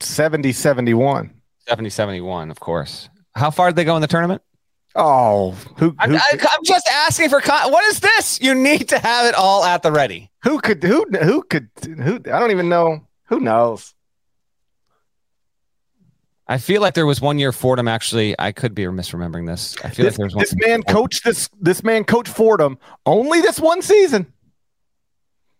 [0.00, 1.34] 70, 71.
[1.68, 3.08] 70, 71, of course.
[3.34, 4.42] How far did they go in the tournament?
[4.94, 5.90] Oh, who?
[5.90, 8.40] who I'm, I, am just asking for con- what is this?
[8.40, 10.30] You need to have it all at the ready.
[10.44, 10.82] Who could?
[10.82, 11.04] Who?
[11.22, 11.68] Who could?
[11.84, 12.14] Who?
[12.14, 13.05] I don't even know.
[13.26, 13.94] Who knows?
[16.48, 18.36] I feel like there was one year Fordham actually.
[18.38, 19.76] I could be misremembering this.
[19.82, 20.42] I feel this, like there was one.
[20.42, 21.48] This man coached this.
[21.60, 24.32] This man coached Fordham only this one season.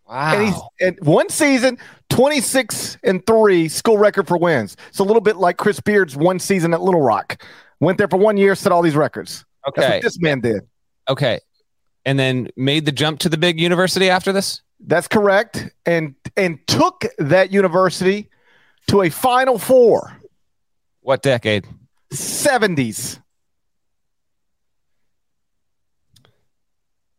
[0.08, 0.34] Wow!
[0.34, 4.76] And he's and one season, twenty six and three, school record for wins.
[4.88, 7.42] It's a little bit like Chris Beard's one season at Little Rock.
[7.80, 9.44] Went there for one year, set all these records.
[9.68, 10.60] Okay, That's what this man did.
[11.08, 11.40] Okay,
[12.04, 14.62] and then made the jump to the big university after this.
[14.80, 18.28] That's correct, and and took that university
[18.88, 20.20] to a Final Four.
[21.00, 21.66] What decade?
[22.12, 23.20] 70s.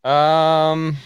[0.03, 0.97] Um,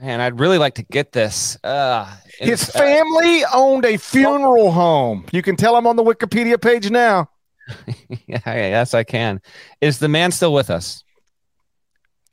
[0.00, 1.58] man, I'd really like to get this.
[1.64, 5.26] Uh, His family uh, owned a funeral home.
[5.32, 7.30] You can tell I'm on the Wikipedia page now.
[8.26, 9.40] yeah, yes, I can.
[9.80, 11.02] Is the man still with us?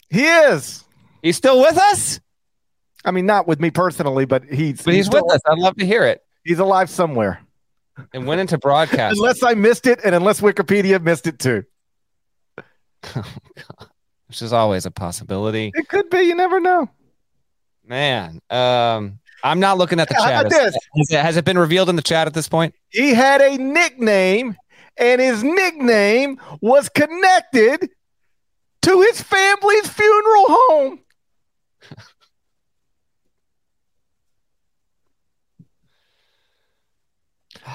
[0.09, 0.83] He is.
[1.23, 2.19] He's still with us.
[3.05, 4.81] I mean, not with me personally, but he's.
[4.81, 5.41] But he's, he's with us.
[5.45, 6.21] I'd love to hear it.
[6.43, 7.41] He's alive somewhere.
[8.13, 9.17] And went into broadcast.
[9.17, 11.63] unless I missed it, and unless Wikipedia missed it too.
[13.17, 13.89] Oh, God.
[14.29, 15.71] Which is always a possibility.
[15.75, 16.21] It could be.
[16.21, 16.89] You never know.
[17.85, 20.45] Man, um, I'm not looking at the How chat.
[20.45, 20.73] about this?
[20.97, 22.73] Has it, has it been revealed in the chat at this point?
[22.89, 24.55] He had a nickname,
[24.97, 27.89] and his nickname was connected
[28.83, 30.99] to his family's funeral home.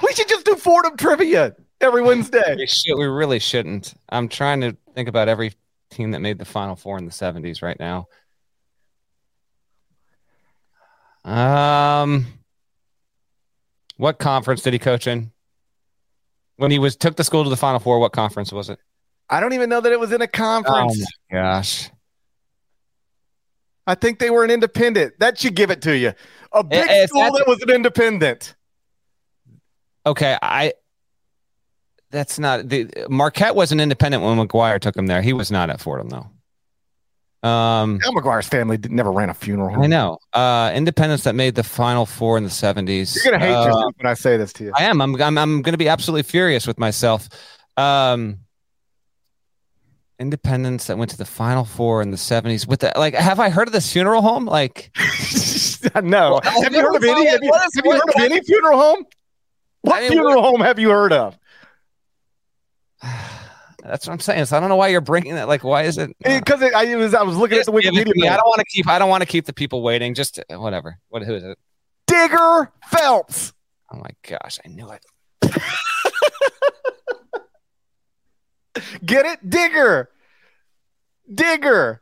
[0.03, 2.55] we should just do Fordham trivia every Wednesday.
[2.55, 3.93] We, should, we really shouldn't.
[4.09, 5.53] I'm trying to think about every
[5.89, 8.07] team that made the Final Four in the 70s right now.
[11.25, 12.25] Um,
[13.97, 15.31] what conference did he coach in?
[16.55, 18.79] When he was took the school to the Final Four, what conference was it?
[19.29, 21.01] I don't even know that it was in a conference.
[21.01, 21.89] Oh gosh.
[23.85, 25.13] I think they were an independent.
[25.19, 26.13] That should give it to you.
[26.51, 28.55] A big school that was an independent.
[30.05, 30.73] Okay, I.
[32.11, 35.21] That's not the Marquette was an independent when McGuire took him there.
[35.21, 36.27] He was not at Fordham though.
[37.41, 39.83] Um, Al McGuire's family never ran a funeral home.
[39.83, 40.17] I know.
[40.33, 43.15] Uh, independents that made the Final Four in the seventies.
[43.15, 44.73] You're gonna hate uh, yourself when I say this to you.
[44.75, 45.01] I am.
[45.01, 45.21] I'm.
[45.21, 45.37] I'm.
[45.37, 47.29] I'm to be absolutely furious with myself.
[47.77, 48.39] Um,
[50.19, 52.67] independents that went to the Final Four in the seventies.
[52.67, 54.45] With the like, have I heard of this funeral home?
[54.45, 54.91] Like,
[56.03, 56.31] no.
[56.31, 57.25] Well, have you heard of any?
[57.25, 59.05] Have you, have you heard of any funeral home?
[59.81, 61.37] What I mean, funeral home have you heard of?
[63.83, 64.45] that's what I'm saying.
[64.45, 65.47] So I don't know why you're bringing that.
[65.47, 66.15] Like, why is it?
[66.19, 68.13] Because I, it was, I was looking at the Wikipedia.
[68.15, 68.27] me.
[68.27, 68.87] I don't want to keep.
[68.87, 70.13] I don't want to keep the people waiting.
[70.13, 70.99] Just uh, whatever.
[71.09, 71.23] What?
[71.23, 71.57] Who is it?
[72.07, 73.53] Digger Phelps.
[73.91, 74.59] Oh my gosh!
[74.65, 75.05] I knew it.
[79.05, 79.49] Get it?
[79.49, 80.09] Digger.
[81.33, 82.01] Digger.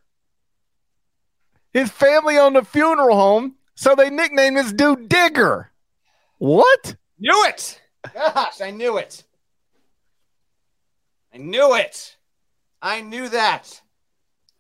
[1.74, 5.72] His family owned a funeral home, so they nicknamed this dude Digger.
[6.40, 6.96] What?
[7.20, 7.82] Knew it.
[8.14, 9.24] Gosh, I knew it.
[11.34, 12.16] I knew it.
[12.82, 13.82] I knew that.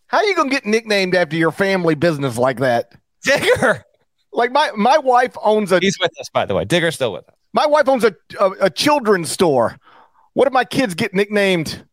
[0.07, 2.91] How are you gonna get nicknamed after your family business like that?
[3.23, 3.83] Digger.
[4.31, 6.65] Like my my wife owns a He's with us, by the way.
[6.65, 7.35] Digger's still with us.
[7.53, 9.77] my wife owns a, a a children's store.
[10.33, 11.83] What if my kids get nicknamed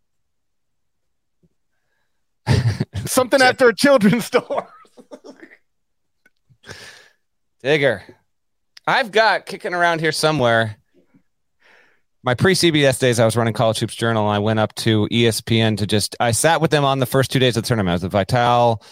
[3.07, 4.69] something after a children's store?
[7.63, 8.03] Digger.
[8.87, 10.77] I've got kicking around here somewhere.
[12.23, 15.07] My pre CBS days, I was running College Hoops Journal, and I went up to
[15.11, 16.17] ESPN to just.
[16.21, 17.91] I sat with them on the first two days of the tournament.
[17.91, 18.83] I was with Vitale,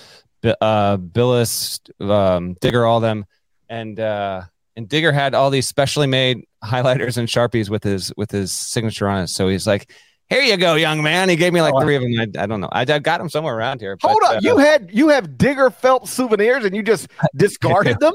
[0.44, 3.24] uh, Bilas, um, Digger, all them,
[3.68, 4.42] and uh,
[4.76, 9.08] and Digger had all these specially made highlighters and sharpies with his with his signature
[9.08, 9.28] on it.
[9.28, 9.90] So he's like,
[10.28, 12.12] "Here you go, young man." He gave me like Oh, three of them.
[12.18, 12.68] I, I don't know.
[12.70, 13.96] I, I got them somewhere around here.
[14.02, 17.98] Hold but, up, uh, you had you have Digger Phelps souvenirs and you just discarded
[18.00, 18.12] them?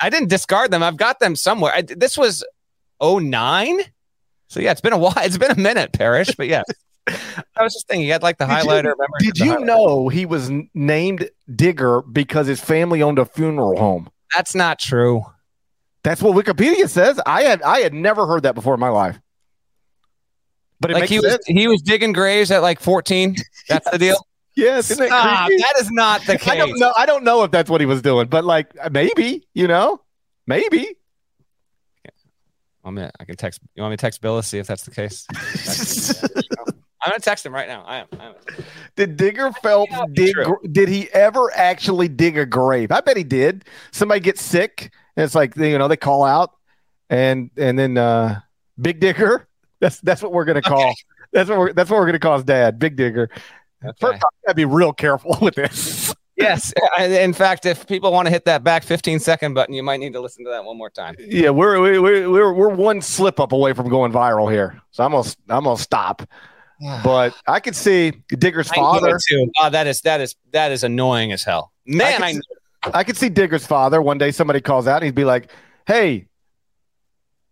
[0.00, 0.82] I didn't discard them.
[0.82, 1.72] I've got them somewhere.
[1.74, 2.44] I, this was
[3.02, 3.80] 09.
[4.48, 5.14] So yeah, it's been a while.
[5.22, 6.62] It's been a minute, Parrish, but yeah.
[7.08, 8.82] I was just thinking, you had like the Did highlighter.
[8.92, 9.06] remember?
[9.20, 9.66] Did you highlighter.
[9.66, 14.08] know he was named Digger because his family owned a funeral home?
[14.34, 15.22] That's not true.
[16.02, 17.20] That's what Wikipedia says.
[17.26, 19.20] I had I had never heard that before in my life.
[20.78, 23.36] But it Like makes he was, he was digging graves at like 14.
[23.68, 24.16] That's the deal.
[24.54, 25.48] Yes, isn't Stop.
[25.48, 26.48] That is not the case.
[26.48, 26.92] I don't know.
[26.96, 30.00] I don't know if that's what he was doing, but like maybe, you know,
[30.46, 30.96] maybe.
[32.82, 33.60] I'm gonna, I can text.
[33.74, 35.26] You want me to text Bill to see if that's the case?
[37.02, 37.82] I'm gonna text him right now.
[37.86, 38.06] I am.
[38.18, 38.34] I am.
[38.96, 40.34] did Digger Phelps dig?
[40.34, 40.58] true.
[40.70, 42.92] Did he ever actually dig a grave?
[42.92, 43.64] I bet he did.
[43.90, 46.52] Somebody gets sick, and it's like you know they call out,
[47.08, 48.40] and and then uh
[48.80, 49.46] Big Digger.
[49.80, 50.94] That's that's what we're gonna call.
[51.32, 53.30] That's what we're that's what we're gonna call his dad, Big Digger.
[53.84, 53.96] Okay.
[54.00, 56.14] First off, gotta be real careful with this.
[56.36, 56.72] Yes.
[56.98, 60.14] In fact, if people want to hit that back 15 second button, you might need
[60.14, 61.14] to listen to that one more time.
[61.18, 65.04] Yeah, we're we- we're we're we're one slip up away from going viral here, so
[65.04, 66.22] I'm gonna I'm gonna stop.
[67.04, 69.18] But I could see Digger's I father.
[69.28, 69.50] too.
[69.60, 71.72] Oh, that is that is that is annoying as hell.
[71.84, 72.40] Man, I
[72.82, 74.00] I, I could see Digger's father.
[74.00, 75.50] One day somebody calls out and he'd be like,
[75.86, 76.28] Hey,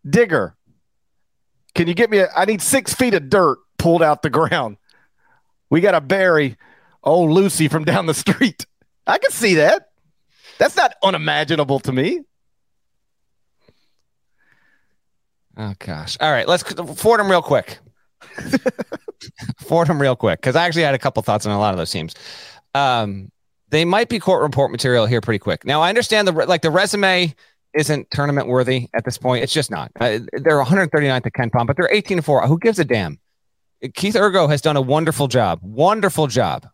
[0.08, 0.56] Digger,
[1.74, 4.78] can you get me a I need six feet of dirt pulled out the ground.
[5.70, 6.56] We gotta bury
[7.02, 8.66] old Lucy from down the street.
[9.06, 9.90] I can see that.
[10.58, 12.20] That's not unimaginable to me.
[15.56, 16.16] Oh gosh.
[16.20, 16.62] All right, let's
[17.00, 17.78] Fordham real quick.
[19.58, 21.90] Fordham real quick because I actually had a couple thoughts on a lot of those
[21.90, 22.14] teams.
[22.74, 23.30] Um,
[23.70, 25.64] they might be court report material here pretty quick.
[25.64, 27.34] Now I understand the like the resume
[27.74, 29.42] isn't tournament worthy at this point.
[29.42, 29.90] It's just not.
[30.00, 32.46] Uh, they're 139th at Ken Palm, but they're 18 to four.
[32.46, 33.18] Who gives a damn?
[33.94, 35.60] Keith Urgo has done a wonderful job.
[35.62, 36.66] Wonderful job.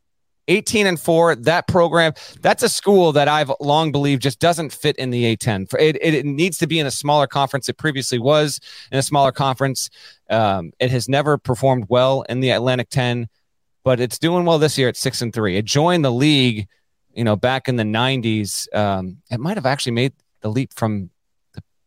[0.48, 2.12] 18 and 4 that program
[2.42, 6.14] that's a school that i've long believed just doesn't fit in the a10 it, it,
[6.14, 8.60] it needs to be in a smaller conference it previously was
[8.92, 9.88] in a smaller conference
[10.28, 13.26] um, it has never performed well in the atlantic 10
[13.84, 16.68] but it's doing well this year at 6 and 3 it joined the league
[17.14, 20.12] you know back in the 90s um, it might have actually made
[20.42, 21.08] the leap from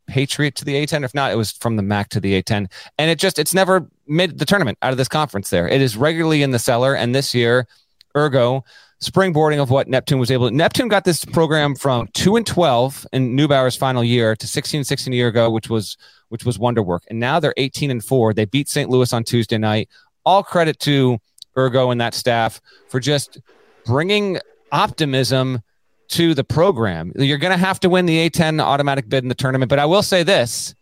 [0.08, 3.12] patriot to the a10 if not it was from the MAAC to the a10 and
[3.12, 6.42] it just it's never made the tournament out of this conference there it is regularly
[6.42, 7.68] in the cellar and this year
[8.16, 8.64] Urgo
[9.02, 10.56] springboarding of what Neptune was able to.
[10.56, 14.88] Neptune got this program from 2 and 12 in Neubauer's final year to 16 and
[14.88, 15.98] 16 a year ago, which was
[16.30, 17.04] which was wonder work.
[17.10, 18.34] And now they're 18 and 4.
[18.34, 18.90] They beat St.
[18.90, 19.88] Louis on Tuesday night.
[20.26, 21.20] All credit to
[21.56, 23.38] Urgo and that staff for just
[23.86, 24.40] bringing
[24.72, 25.62] optimism
[26.10, 27.12] to the program.
[27.16, 29.86] You're going to have to win the A10 automatic bid in the tournament, but I
[29.86, 30.74] will say this.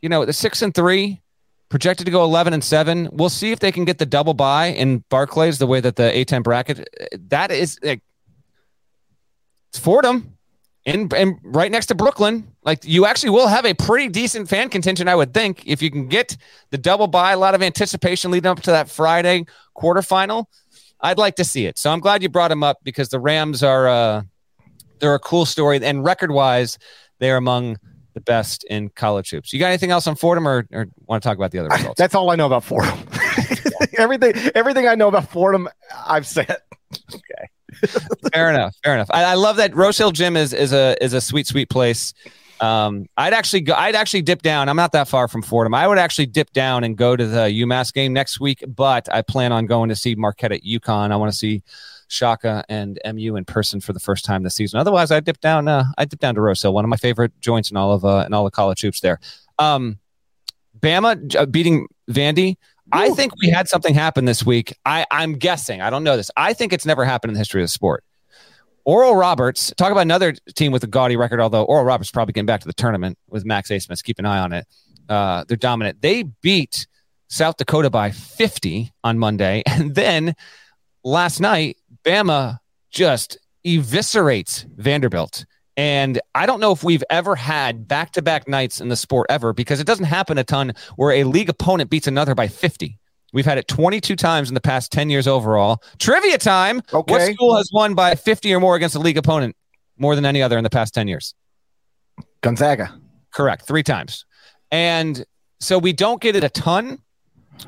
[0.00, 1.20] You know, the 6 and 3
[1.68, 4.66] projected to go 11 and 7 we'll see if they can get the double bye
[4.66, 6.88] in barclays the way that the a10 bracket
[7.28, 8.00] that is like
[9.70, 10.36] it's fordham
[10.84, 14.68] in, in right next to brooklyn like you actually will have a pretty decent fan
[14.68, 16.36] contingent i would think if you can get
[16.70, 19.44] the double bye a lot of anticipation leading up to that friday
[19.76, 20.46] quarterfinal
[21.00, 23.62] i'd like to see it so i'm glad you brought them up because the rams
[23.62, 24.22] are uh
[24.98, 26.78] they're a cool story and record wise
[27.18, 27.78] they're among
[28.16, 29.52] the best in college hoops.
[29.52, 31.98] You got anything else on Fordham, or, or want to talk about the other results?
[31.98, 32.98] That's all I know about Fordham.
[33.98, 35.68] everything, everything I know about Fordham,
[36.06, 36.56] I've said.
[37.14, 37.90] Okay.
[38.32, 38.74] fair enough.
[38.82, 39.08] Fair enough.
[39.10, 42.14] I, I love that Rose Hill Gym is is a is a sweet sweet place.
[42.60, 44.68] Um, I'd actually go, I'd actually dip down.
[44.68, 45.74] I'm not that far from Fordham.
[45.74, 49.22] I would actually dip down and go to the UMass game next week, but I
[49.22, 51.12] plan on going to see Marquette at UConn.
[51.12, 51.62] I want to see
[52.08, 54.80] Shaka and MU in person for the first time this season.
[54.80, 55.68] Otherwise, I dip down.
[55.68, 58.04] Uh, I dip down to Rose Hill, one of my favorite joints in all of
[58.04, 59.20] uh, in all the college hoops there.
[59.58, 59.98] Um,
[60.78, 62.56] Bama uh, beating Vandy.
[62.92, 64.72] I think we had something happen this week.
[64.84, 65.80] I, I'm guessing.
[65.80, 66.30] I don't know this.
[66.36, 68.04] I think it's never happened in the history of the sport.
[68.86, 72.46] Oral Roberts, talk about another team with a gaudy record, although Oral Roberts probably getting
[72.46, 74.02] back to the tournament with Max Abmas.
[74.02, 74.66] Keep an eye on it.
[75.08, 76.00] Uh, they're dominant.
[76.02, 76.86] They beat
[77.28, 79.64] South Dakota by 50 on Monday.
[79.66, 80.36] And then
[81.02, 82.58] last night, Bama
[82.90, 85.44] just eviscerates Vanderbilt.
[85.76, 89.26] And I don't know if we've ever had back to back nights in the sport
[89.28, 92.98] ever because it doesn't happen a ton where a league opponent beats another by 50.
[93.36, 95.82] We've had it 22 times in the past 10 years overall.
[95.98, 96.80] Trivia time.
[96.90, 97.12] Okay.
[97.12, 99.54] What school has won by 50 or more against a league opponent
[99.98, 101.34] more than any other in the past 10 years?
[102.40, 102.98] Gonzaga.
[103.34, 103.66] Correct.
[103.66, 104.24] Three times.
[104.70, 105.22] And
[105.60, 106.98] so we don't get it a ton.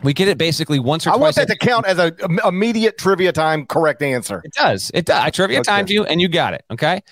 [0.03, 1.37] We get it basically once or I twice.
[1.37, 4.41] I want that to count as a im- immediate trivia time correct answer.
[4.47, 4.91] It does.
[4.95, 5.23] It does.
[5.23, 5.65] I trivia Okay.
[5.71, 6.65] timed you and you got it.
[6.71, 7.03] Okay.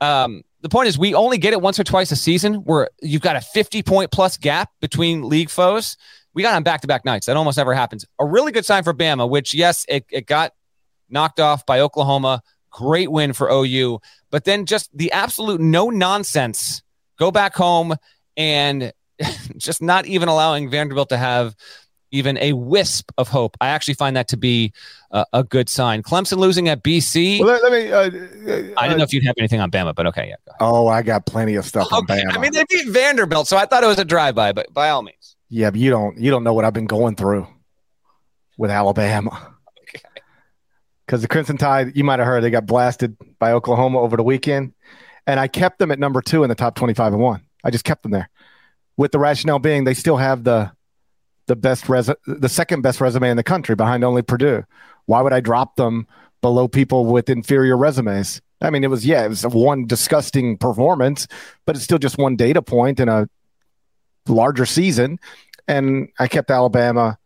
[0.00, 3.20] Um, the point is we only get it once or twice a season where you've
[3.20, 5.98] got a 50 point plus gap between league foes.
[6.36, 7.26] We got on back to back nights.
[7.26, 8.04] That almost never happens.
[8.18, 10.52] A really good sign for Bama, which yes, it, it got
[11.08, 12.42] knocked off by Oklahoma.
[12.70, 14.00] Great win for OU.
[14.30, 16.82] But then just the absolute no nonsense
[17.18, 17.96] go back home
[18.36, 18.92] and
[19.56, 21.56] just not even allowing Vanderbilt to have
[22.10, 23.56] even a wisp of hope.
[23.62, 24.74] I actually find that to be
[25.12, 26.02] uh, a good sign.
[26.02, 27.40] Clemson losing at BC.
[27.40, 27.90] Well, let, let me.
[27.90, 30.54] Uh, I didn't know if you'd have anything on Bama, but okay, yeah.
[30.60, 32.36] Oh, I got plenty of stuff on Bama.
[32.36, 35.00] I mean they beat Vanderbilt, so I thought it was a drive-by, but by all
[35.00, 35.35] means.
[35.48, 37.46] Yeah, but you don't you don't know what I've been going through
[38.56, 39.52] with Alabama.
[39.88, 40.02] Okay.
[41.06, 44.24] Because the Crimson Tide, you might have heard, they got blasted by Oklahoma over the
[44.24, 44.74] weekend,
[45.28, 47.42] and I kept them at number two in the top twenty-five and one.
[47.62, 48.28] I just kept them there,
[48.96, 50.72] with the rationale being they still have the
[51.46, 54.64] the best res the second best resume in the country behind only Purdue.
[55.04, 56.08] Why would I drop them
[56.42, 58.42] below people with inferior resumes?
[58.60, 61.28] I mean, it was yeah, it was one disgusting performance,
[61.64, 63.28] but it's still just one data point in a
[64.28, 65.18] larger season.
[65.68, 67.18] And I kept Alabama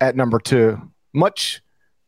[0.00, 1.62] at number two, much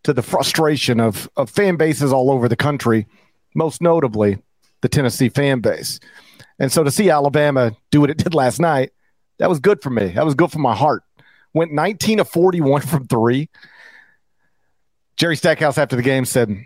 [0.04, 3.06] to the frustration of of fan bases all over the country,
[3.54, 4.38] most notably
[4.80, 5.98] the Tennessee fan base.
[6.58, 8.90] And so to see Alabama do what it did last night,
[9.38, 10.08] that was good for me.
[10.08, 11.02] That was good for my heart.
[11.54, 13.48] Went 19 of 41 from three.
[15.16, 16.64] Jerry Stackhouse after the game said,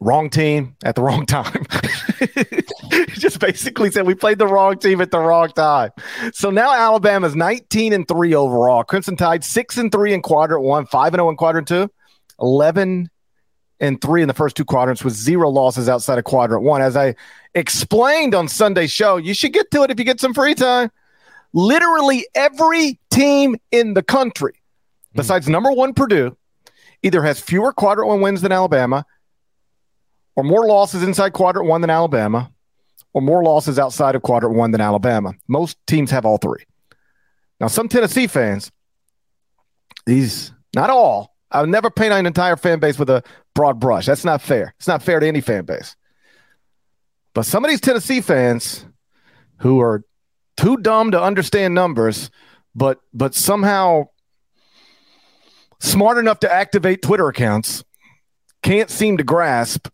[0.00, 1.64] wrong team at the wrong time.
[3.20, 5.90] Just basically said we played the wrong team at the wrong time.
[6.32, 8.84] So now Alabama's 19 and 3 overall.
[8.84, 11.90] Crimson Tide 6 and 3 in quadrant 1, 5 and 0 in quadrant 2,
[12.40, 13.10] 11
[13.80, 16.82] and 3 in the first two quadrants with zero losses outside of quadrant 1.
[16.82, 17.14] As I
[17.54, 20.90] explained on Sunday's show, you should get to it if you get some free time.
[21.52, 25.18] Literally every team in the country mm-hmm.
[25.18, 26.36] besides number 1 Purdue
[27.02, 29.04] either has fewer quadrant 1 wins than Alabama
[30.36, 32.50] or more losses inside quadrant 1 than Alabama
[33.18, 35.32] or more losses outside of quadrant 1 than Alabama.
[35.48, 36.64] Most teams have all three.
[37.60, 38.70] Now some Tennessee fans
[40.06, 43.22] these not all I would never paint an entire fan base with a
[43.54, 44.06] broad brush.
[44.06, 44.74] That's not fair.
[44.78, 45.96] It's not fair to any fan base.
[47.34, 48.84] But some of these Tennessee fans
[49.58, 50.04] who are
[50.56, 52.30] too dumb to understand numbers,
[52.74, 54.04] but but somehow
[55.80, 57.82] smart enough to activate Twitter accounts,
[58.62, 59.88] can't seem to grasp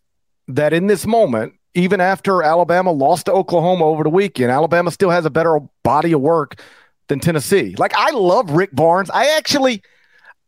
[0.47, 5.09] that in this moment, even after Alabama lost to Oklahoma over the weekend, Alabama still
[5.09, 6.59] has a better body of work
[7.07, 7.75] than Tennessee.
[7.77, 9.09] Like I love Rick Barnes.
[9.11, 9.83] I actually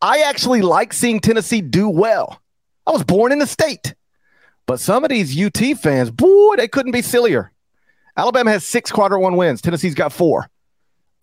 [0.01, 2.41] I actually like seeing Tennessee do well.
[2.87, 3.93] I was born in the state.
[4.65, 7.51] But some of these UT fans, boy, they couldn't be sillier.
[8.15, 9.61] Alabama has six quadrant one wins.
[9.61, 10.49] Tennessee's got four.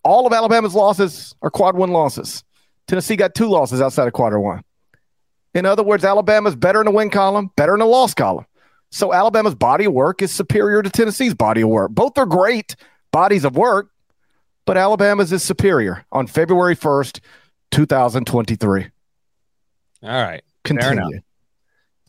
[0.03, 2.43] All of Alabama's losses are quad one losses.
[2.87, 4.63] Tennessee got two losses outside of quadrant one.
[5.53, 8.45] In other words, Alabama's better in the win column, better in the loss column.
[8.95, 11.91] So Alabama's body of work is superior to Tennessee's body of work.
[11.91, 12.77] Both are great
[13.11, 13.89] bodies of work,
[14.63, 17.19] but Alabama's is superior on February 1st,
[17.71, 18.87] 2023.
[20.01, 20.41] All right.
[20.63, 21.19] Continue.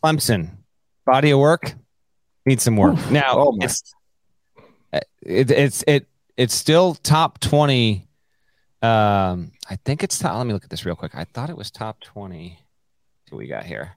[0.01, 0.59] Clemson,
[1.05, 1.75] body of work
[2.45, 3.11] needs some work.
[3.11, 3.93] Now Oh, it's
[5.23, 6.07] it, it's it
[6.37, 8.07] it's still top twenty.
[8.81, 10.39] Um, I think it's top.
[10.39, 11.17] Let me look at this real quick.
[11.17, 12.61] I thought it was top twenty.
[13.31, 13.97] What we got here?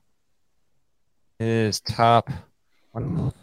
[1.37, 2.31] It is top.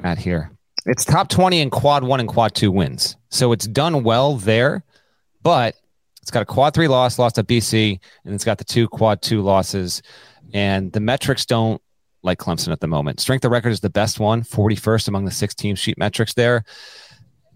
[0.02, 0.50] At here?
[0.86, 3.16] It's top twenty in quad one and quad two wins.
[3.30, 4.84] So it's done well there,
[5.42, 5.74] but
[6.22, 9.22] it's got a quad three loss, lost at BC, and it's got the two quad
[9.22, 10.02] two losses.
[10.52, 11.80] And the metrics don't
[12.22, 13.20] like Clemson at the moment.
[13.20, 16.64] Strength of record is the best one, 41st among the six team sheet metrics there.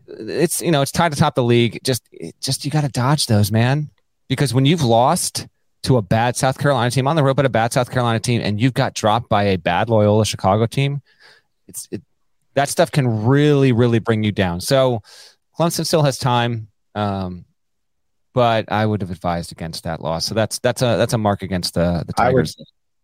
[0.07, 1.81] It's you know, it's tied to top the league.
[1.85, 2.09] Just
[2.41, 3.91] just you got to dodge those, man.
[4.29, 5.47] Because when you've lost
[5.83, 8.41] to a bad South Carolina team on the road, but a bad South Carolina team,
[8.43, 11.01] and you've got dropped by a bad Loyola Chicago team,
[11.71, 12.03] it's it,
[12.55, 14.61] that stuff can really, really bring you down.
[14.61, 15.03] So
[15.59, 16.69] Clemson still has time.
[16.95, 17.45] Um,
[18.33, 20.25] but I would have advised against that loss.
[20.25, 22.57] So that's that's a that's a mark against the the I would- Tigers.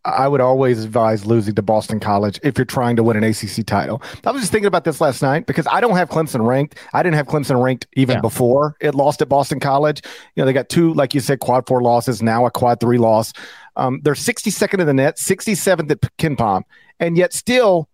[0.05, 3.67] I would always advise losing to Boston College if you're trying to win an ACC
[3.67, 4.01] title.
[4.25, 6.77] I was just thinking about this last night because I don't have Clemson ranked.
[6.95, 8.21] I didn't have Clemson ranked even Yeah.
[8.21, 10.03] before it lost at Boston College.
[10.37, 12.99] You know, they got two, like you said, quad four losses, now a quad three
[12.99, 13.33] loss.
[13.75, 16.63] Um, they're 62nd in the NET, 67th at Ken Palm,
[17.01, 17.89] and yet still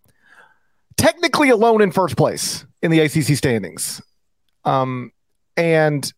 [0.97, 4.01] technically alone in first place in the ACC standings.
[4.65, 5.11] Um,
[5.57, 6.11] and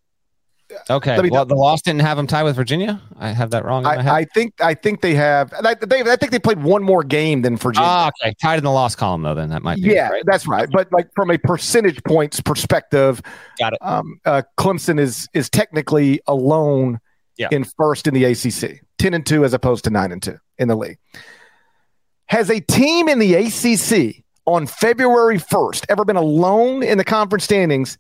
[0.90, 1.16] Okay.
[1.16, 3.00] Let me- well, the loss didn't have them tied with Virginia.
[3.20, 3.84] I have that wrong.
[3.84, 4.08] In my head.
[4.08, 5.54] I, I think I think they have.
[5.64, 7.88] I, they, I think they played one more game than Virginia.
[7.88, 8.34] Ah, okay.
[8.42, 9.36] Tied in the loss column though.
[9.36, 9.90] Then that might be.
[9.90, 10.24] Yeah, right?
[10.26, 10.68] that's right.
[10.72, 13.22] But like from a percentage points perspective,
[13.60, 13.80] Got it.
[13.84, 17.00] um, uh, Clemson is is technically alone
[17.38, 17.50] Yeah.
[17.52, 20.68] in first in the ACC, ten and two as opposed to nine and two in
[20.68, 20.98] the league.
[22.26, 27.44] Has a team in the ACC on February first ever been alone in the conference
[27.44, 27.98] standings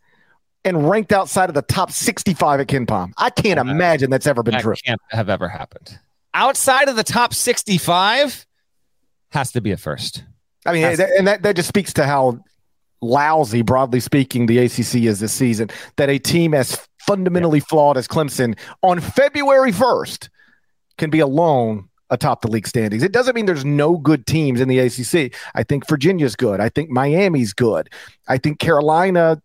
[0.63, 3.13] and ranked outside of the top sixty-five at Ken Palm?
[3.17, 3.71] I can't Wow.
[3.71, 4.75] imagine that's ever been that true.
[4.85, 5.99] can't have ever happened.
[6.33, 8.45] Outside of the top sixty-five,
[9.31, 10.23] has to be a first.
[10.65, 12.39] I mean, Has- and that, that just speaks to how
[13.01, 15.69] lousy, broadly speaking, the ACC is this season.
[15.97, 17.65] That a team as fundamentally yeah.
[17.69, 20.29] flawed as Clemson on February 1st
[20.97, 23.03] can be alone atop the league standings.
[23.03, 25.33] It doesn't mean there's no good teams in the ACC.
[25.55, 26.59] I think Virginia's good.
[26.59, 27.89] I think Miami's good.
[28.27, 29.41] I think Carolina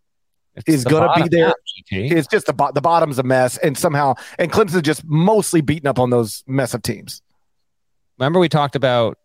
[0.54, 1.54] it's is going to be there.
[1.90, 5.86] it's just the bo- the bottom's a mess, and somehow and Clemson just mostly beaten
[5.86, 7.22] up on those mess of teams.
[8.18, 9.18] Remember we talked about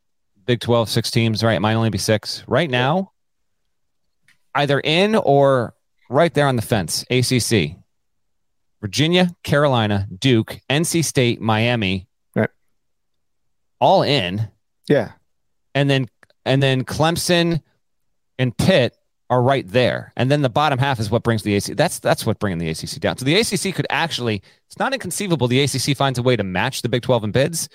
[0.45, 1.55] Big 12 six teams, right?
[1.55, 3.11] It might only be six right now.
[4.53, 5.73] Either in or
[6.09, 7.03] right there on the fence.
[7.09, 7.75] ACC,
[8.79, 12.07] Virginia, Carolina, Duke, NC State, Miami.
[13.79, 14.47] All in.
[14.87, 15.11] Yeah,
[15.73, 16.07] and then
[16.45, 17.61] and then Clemson
[18.37, 18.95] and Pitt
[19.29, 21.75] are right there, and then the bottom half is what brings the ACC.
[21.75, 23.17] That's that's what bringing the ACC down.
[23.17, 24.41] So the ACC could actually.
[24.67, 27.69] It's not inconceivable the ACC finds a way to match the Big Twelve in bids.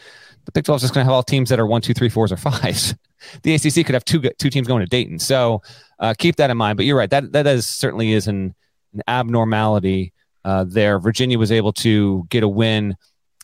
[0.45, 2.09] The Big Twelve is just going to have all teams that are one, two, three,
[2.09, 2.95] fours, or fives.
[3.43, 5.19] The ACC could have two two teams going to Dayton.
[5.19, 5.61] So
[5.99, 6.79] uh, keep that in mind.
[6.79, 7.11] But you're right.
[7.11, 8.55] That that is certainly is an,
[8.95, 10.99] an abnormality uh, there.
[10.99, 12.97] Virginia was able to get a win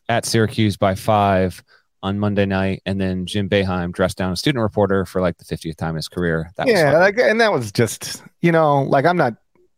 [0.09, 1.62] at Syracuse by five
[2.03, 5.44] on Monday night, and then Jim Boeheim dressed down a student reporter for like the
[5.44, 6.51] 50th time in his career.
[6.57, 9.34] That yeah, like, and that was just you know, like I'm not,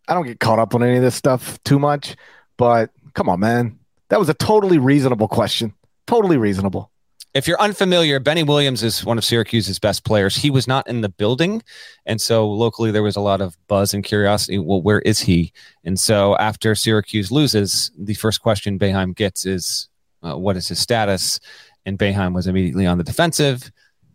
[0.09, 2.17] I don't get caught up on any of this stuff too much,
[2.57, 5.75] but come on, man, that was a totally reasonable question,
[6.07, 6.91] totally reasonable.
[7.35, 10.35] If you're unfamiliar, Benny Williams is one of Syracuse's best players.
[10.35, 11.63] He was not in the building.
[12.07, 14.59] And so locally, there was a lot of buzz and curiosity.
[14.59, 15.53] Well, where is he?
[15.85, 19.89] And so after Syracuse loses, the first question Boeheim gets is,
[20.23, 21.39] uh, What is his status?
[21.89, 23.73] And Boeheim was immediately on the defensive.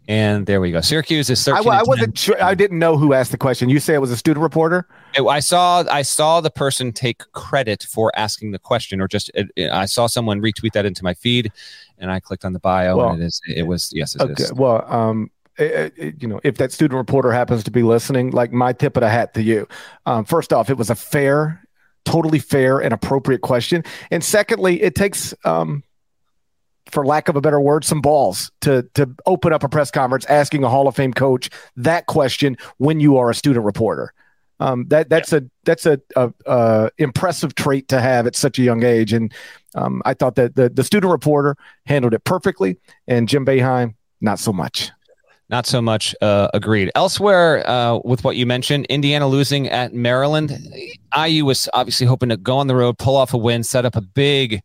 [0.08, 0.82] And there we go.
[0.82, 1.68] Syracuse is 13.
[1.68, 2.42] I, I wasn't sure.
[2.42, 3.70] I didn't know who asked the question.
[3.70, 4.88] You say it was a student reporter.
[5.18, 5.86] I saw.
[5.90, 9.32] I saw the person take credit for asking the question, or just
[9.72, 11.54] I saw someone retweet that into my feed,
[11.98, 13.42] and I clicked on the bio, well, and it is.
[13.48, 14.16] It was yes.
[14.16, 14.44] It okay.
[14.44, 14.54] Is.
[14.54, 18.52] Well, um, it, it, you know, if that student reporter happens to be listening, like
[18.52, 19.70] my tip of the hat to you.
[20.06, 21.66] Um, first off, it was a fair,
[22.04, 25.82] totally fair and appropriate question, and secondly, it takes um,
[26.94, 30.26] for lack of a better word, some balls to to open up a press conference
[30.26, 34.14] asking a Hall of Fame coach that question when you are a student reporter.
[34.60, 35.40] Um, that that's yeah.
[35.40, 39.34] a that's a, a, a, impressive trait to have at such a young age, and
[39.76, 42.78] um, I thought that the the student reporter handled it perfectly,
[43.08, 44.92] and Jim Boeheim not so much.
[45.50, 46.16] Not so much.
[46.22, 46.90] Uh, agreed.
[46.96, 50.58] Elsewhere, uh, with what you mentioned, Indiana losing at Maryland.
[51.16, 53.96] IU was obviously hoping to go on the road, pull off a win, set up
[53.96, 54.62] a big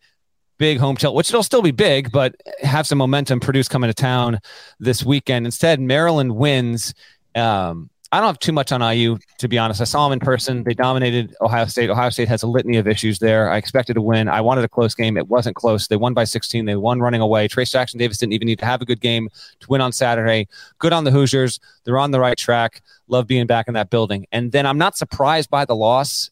[0.58, 3.94] big home tilt, which it'll still be big, but have some momentum produce coming to
[3.94, 4.40] town
[4.78, 5.46] this weekend.
[5.46, 6.94] Instead, Maryland wins.
[7.34, 9.82] Um, I don't have too much on IU, to be honest.
[9.82, 10.64] I saw them in person.
[10.64, 11.90] They dominated Ohio State.
[11.90, 13.50] Ohio State has a litany of issues there.
[13.50, 14.28] I expected to win.
[14.28, 15.18] I wanted a close game.
[15.18, 15.88] It wasn't close.
[15.88, 16.64] They won by 16.
[16.64, 17.48] They won running away.
[17.48, 19.28] Trayce Jackson-Davis didn't even need to have a good game
[19.60, 20.48] to win on Saturday.
[20.78, 21.60] Good on the Hoosiers.
[21.84, 22.80] They're on the right track.
[23.08, 24.26] Love being back in that building.
[24.32, 26.30] And then I'm not surprised by the loss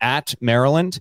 [0.00, 0.98] at Maryland.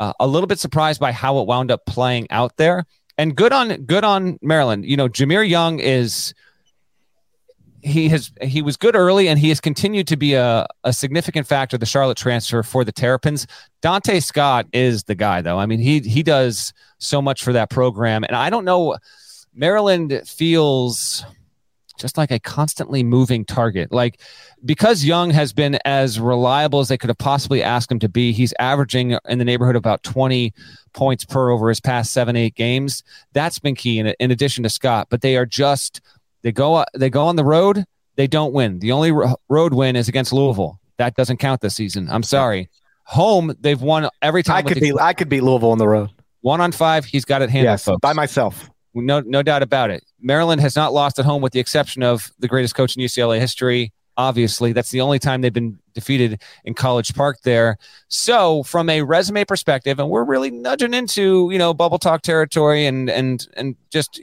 [0.00, 2.84] Uh, a little bit surprised by how it wound up playing out there.
[3.16, 4.84] And good on good on Maryland.
[4.84, 6.34] You know, Jahmir Young is
[7.82, 11.46] he has he was good early and he has continued to be a, a significant
[11.46, 13.46] factor the charlotte transfer for the terrapins
[13.82, 17.70] Donta Scott is the guy though i mean he he does so much for that
[17.70, 18.96] program and i don't know
[19.54, 21.24] maryland feels
[21.98, 23.92] just like a constantly moving target.
[23.92, 24.20] Like
[24.64, 28.32] because Young has been as reliable as they could have possibly asked him to be,
[28.32, 30.52] he's averaging in the neighborhood of about 20
[30.94, 33.02] points per over his past seven, eight games.
[33.32, 36.00] That's been key in, in addition to Scott, but they are just,
[36.42, 37.84] they go, they go on the road.
[38.16, 38.80] They don't win.
[38.80, 40.80] The only road win is against Louisville.
[40.96, 42.08] That doesn't count this season.
[42.10, 42.68] I'm sorry.
[43.04, 44.56] Home, they've won every time.
[44.56, 46.10] I could be, I could beat Louisville on the road.
[46.40, 47.74] One on five, he's got it handled.
[47.74, 48.00] Yes, folks.
[48.00, 48.68] by myself.
[49.02, 50.04] No, no doubt about it.
[50.20, 53.40] Maryland has not lost at home, with the exception of the greatest coach in UCLA
[53.40, 53.92] history.
[54.16, 57.78] Obviously, that's the only time they've been defeated in College Park there.
[58.08, 62.86] So, from a resume perspective, and we're really nudging into you know bubble talk territory
[62.86, 64.20] and and and just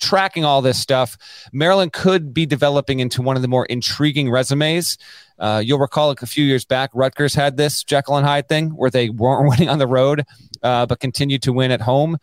[0.00, 1.16] tracking all this stuff,
[1.52, 4.98] Maryland could be developing into one of the more intriguing resumes.
[5.38, 8.90] Uh, you'll recall a few years back, Rutgers had this Jekyll and Hyde thing where
[8.90, 10.24] they weren't winning on the road,
[10.62, 12.18] uh, but continued to win at home.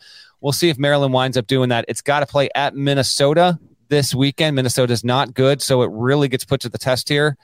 [0.45, 1.85] We'll see if Maryland winds up doing that.
[1.87, 4.55] It's got to play at Minnesota this weekend.
[4.55, 7.35] Minnesota's not good, so it really gets put to the test here.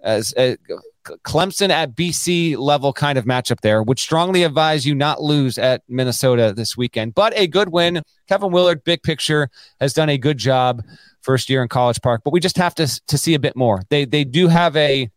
[0.00, 0.56] As uh,
[1.04, 3.80] Clemson at BC level kind of matchup there.
[3.80, 8.02] Would strongly advise you not lose at Minnesota this weekend, but a good win.
[8.28, 9.50] Kevin Willard, big picture,
[9.80, 10.82] has done a good job
[11.20, 13.82] first year in College Park, but we just have to to see a bit more.
[13.88, 15.08] They they do have a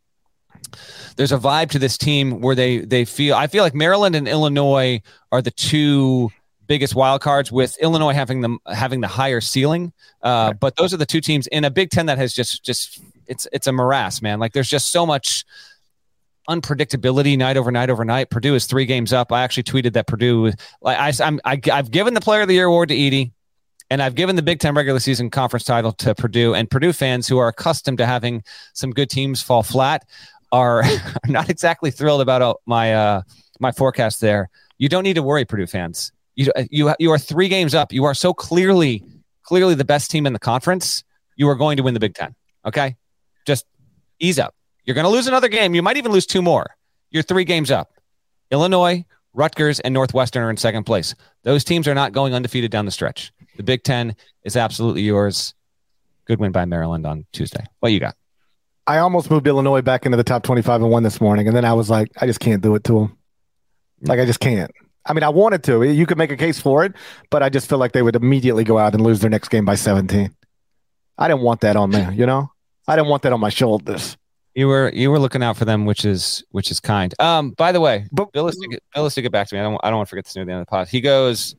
[1.15, 4.27] there's a vibe to this team where they they feel I feel like Maryland and
[4.27, 6.29] Illinois are the two
[6.71, 9.91] biggest wild cards with Illinois having them having the higher ceiling.
[10.21, 13.01] Uh, but those are the two teams in a Big Ten that has just just
[13.27, 14.39] it's it's a morass, man.
[14.39, 15.43] Like there's just so much
[16.47, 18.29] unpredictability night over night over night.
[18.29, 19.33] Purdue is three games up.
[19.33, 22.53] I actually tweeted that Purdue, like I, I'm, I, I've given the Player of the
[22.53, 23.33] Year award to Edey,
[23.89, 26.53] and I've given the Big Ten regular season conference title to Purdue.
[26.53, 30.05] And Purdue fans who are accustomed to having some good teams fall flat
[30.53, 30.85] are
[31.27, 33.21] not exactly thrilled about uh, my uh,
[33.59, 34.49] my forecast there.
[34.77, 36.13] You don't need to worry, Purdue fans.
[36.35, 37.91] You you you are three games up.
[37.91, 39.03] You are so clearly
[39.43, 41.03] clearly the best team in the conference.
[41.35, 42.35] You are going to win the Big Ten.
[42.65, 42.95] Okay,
[43.45, 43.65] just
[44.19, 44.55] ease up.
[44.85, 45.75] You're going to lose another game.
[45.75, 46.75] You might even lose two more.
[47.09, 47.91] You're three games up.
[48.49, 51.15] Illinois, Rutgers, and Northwestern are in second place.
[51.43, 53.31] Those teams are not going undefeated down the stretch.
[53.57, 55.53] The Big Ten is absolutely yours.
[56.25, 57.65] Good win by Maryland on Tuesday.
[57.79, 58.15] What you got?
[58.87, 61.47] I almost moved Illinois back into the top 25 and won this morning.
[61.47, 63.17] And then I was like, I just can't do it to them.
[64.01, 64.71] Like, I just can't.
[65.05, 65.83] I mean, I wanted to.
[65.83, 66.93] You could make a case for it,
[67.29, 69.65] but I just feel like they would immediately go out and lose their next game
[69.65, 70.33] by 17.
[71.17, 72.51] I didn't want that on me, you know?
[72.87, 74.17] I didn't want that on my shoulders.
[74.53, 77.13] You were you were looking out for them, which is which is kind.
[77.19, 79.61] Um, by the way, but, Bill is to get, Bill to get back to me.
[79.61, 80.89] I don't I don't want to forget this near the end of the pod.
[80.89, 81.55] He goes,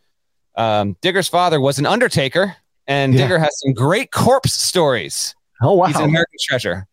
[0.57, 2.55] um, Digger's father was an undertaker,
[2.87, 3.23] and yeah.
[3.23, 5.35] Digger has some great corpse stories.
[5.63, 6.87] Oh wow, he's an American treasure.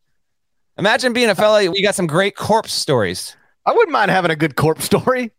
[0.77, 1.63] Imagine being a fella.
[1.63, 3.35] You got some great corpse stories.
[3.65, 5.31] I wouldn't mind having a good corpse story.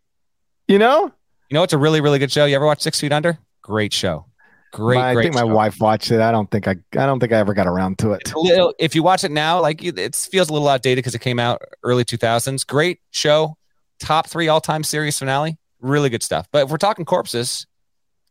[0.71, 1.11] You know,
[1.49, 2.45] you know, it's a really really good show.
[2.45, 3.37] You ever watch Six Feet Under?
[3.61, 4.27] Great show.
[4.73, 5.49] Great, my, great I think show.
[5.49, 6.21] my wife watched it.
[6.21, 8.33] I don't think I, I don't think I ever got around to it.
[8.37, 11.41] Little, if you watch it now, like it feels a little outdated because it came
[11.41, 12.65] out early 2000s.
[12.65, 13.57] Great show,
[13.99, 15.59] top three all time series finale.
[15.81, 16.47] Really good stuff.
[16.53, 17.67] But if we're talking corpses,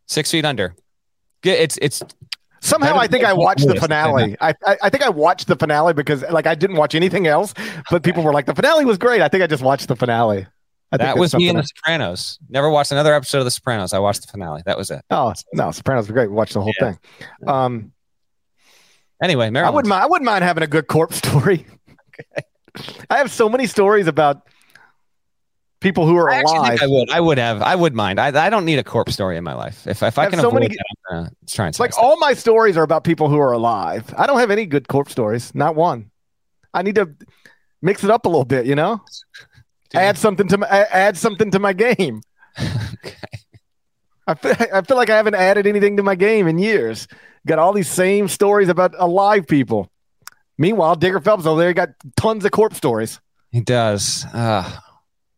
[0.08, 0.78] Six Feet Under,
[1.44, 2.02] it's it's
[2.62, 4.38] Somehow I think I watched the finale.
[4.40, 7.54] I, I, I think I watched the finale because like I didn't watch anything else,
[7.92, 9.20] but people were like the finale was great.
[9.20, 10.48] I think I just watched the finale.
[10.92, 12.40] I that was me in The Sopranos.
[12.50, 13.94] Never watched another episode of The Sopranos.
[13.94, 14.64] I watched the finale.
[14.66, 15.04] That was it.
[15.12, 16.30] Oh no, Sopranos were great.
[16.30, 16.94] We watched the whole yeah.
[16.94, 17.00] thing.
[17.48, 17.92] Um.
[19.22, 19.74] Anyway, Maryland.
[19.74, 20.04] I wouldn't mind.
[20.04, 21.66] I wouldn't mind having a good corpse story.
[21.90, 22.46] okay.
[23.10, 24.48] I have so many stories about
[25.80, 26.80] people who are I alive.
[26.82, 27.10] I would.
[27.12, 27.62] I would have.
[27.62, 28.20] I would mind.
[28.20, 29.86] I, I don't need a corpse story in my life.
[29.86, 31.80] If if I, I can so avoid many, that, I'm gonna try and.
[31.80, 34.14] Like all my stories are about people who are alive.
[34.18, 35.54] I don't have any good corpse stories.
[35.54, 36.10] Not one.
[36.74, 37.10] I need to
[37.82, 38.66] mix it up a little bit.
[38.66, 39.02] You know.
[39.90, 40.02] Dude.
[40.02, 42.22] Add something to my add something to my game.
[42.60, 43.16] okay.
[44.28, 47.08] I feel, I feel like I haven't added anything to my game in years.
[47.48, 49.90] Got all these same stories about alive people.
[50.60, 53.20] Meanwhile, Digger Phelps over there got tons of corpse stories.
[53.52, 54.26] He does.
[54.32, 54.70] Uh,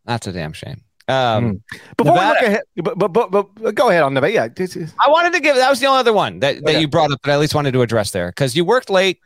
[0.03, 0.81] that's a damn shame.
[1.07, 1.61] Um, mm.
[1.95, 4.33] Before Nevada, we look ahead, but, but, but, but, go ahead on Nevada.
[4.33, 4.47] Yeah,
[4.99, 6.81] I wanted to give that was the only other one that, that okay.
[6.81, 9.19] you brought up that I at least wanted to address there because you worked late.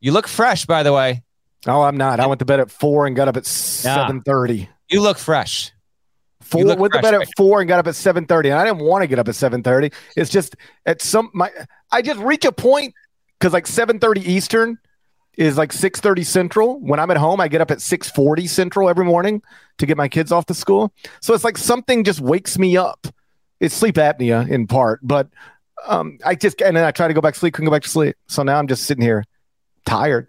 [0.00, 1.22] You look fresh, by the way.
[1.66, 2.20] Oh, I'm not.
[2.20, 4.68] I went to bed at four and got up at seven thirty.
[4.88, 5.72] You look fresh.
[6.40, 7.22] Four went to bed right?
[7.22, 9.28] at four and got up at seven thirty, and I didn't want to get up
[9.28, 9.90] at seven thirty.
[10.16, 11.50] It's just at some my
[11.90, 12.94] I just reach a point
[13.38, 14.78] because like seven thirty Eastern
[15.38, 16.78] is like six thirty Central.
[16.80, 19.42] When I'm at home, I get up at six forty Central every morning
[19.78, 20.92] to get my kids off to school.
[21.20, 23.06] So it's like something just wakes me up.
[23.58, 25.28] It's sleep apnea in part, but
[25.86, 27.84] um, I just and then I try to go back to sleep, couldn't go back
[27.84, 28.16] to sleep.
[28.28, 29.24] So now I'm just sitting here
[29.86, 30.28] tired.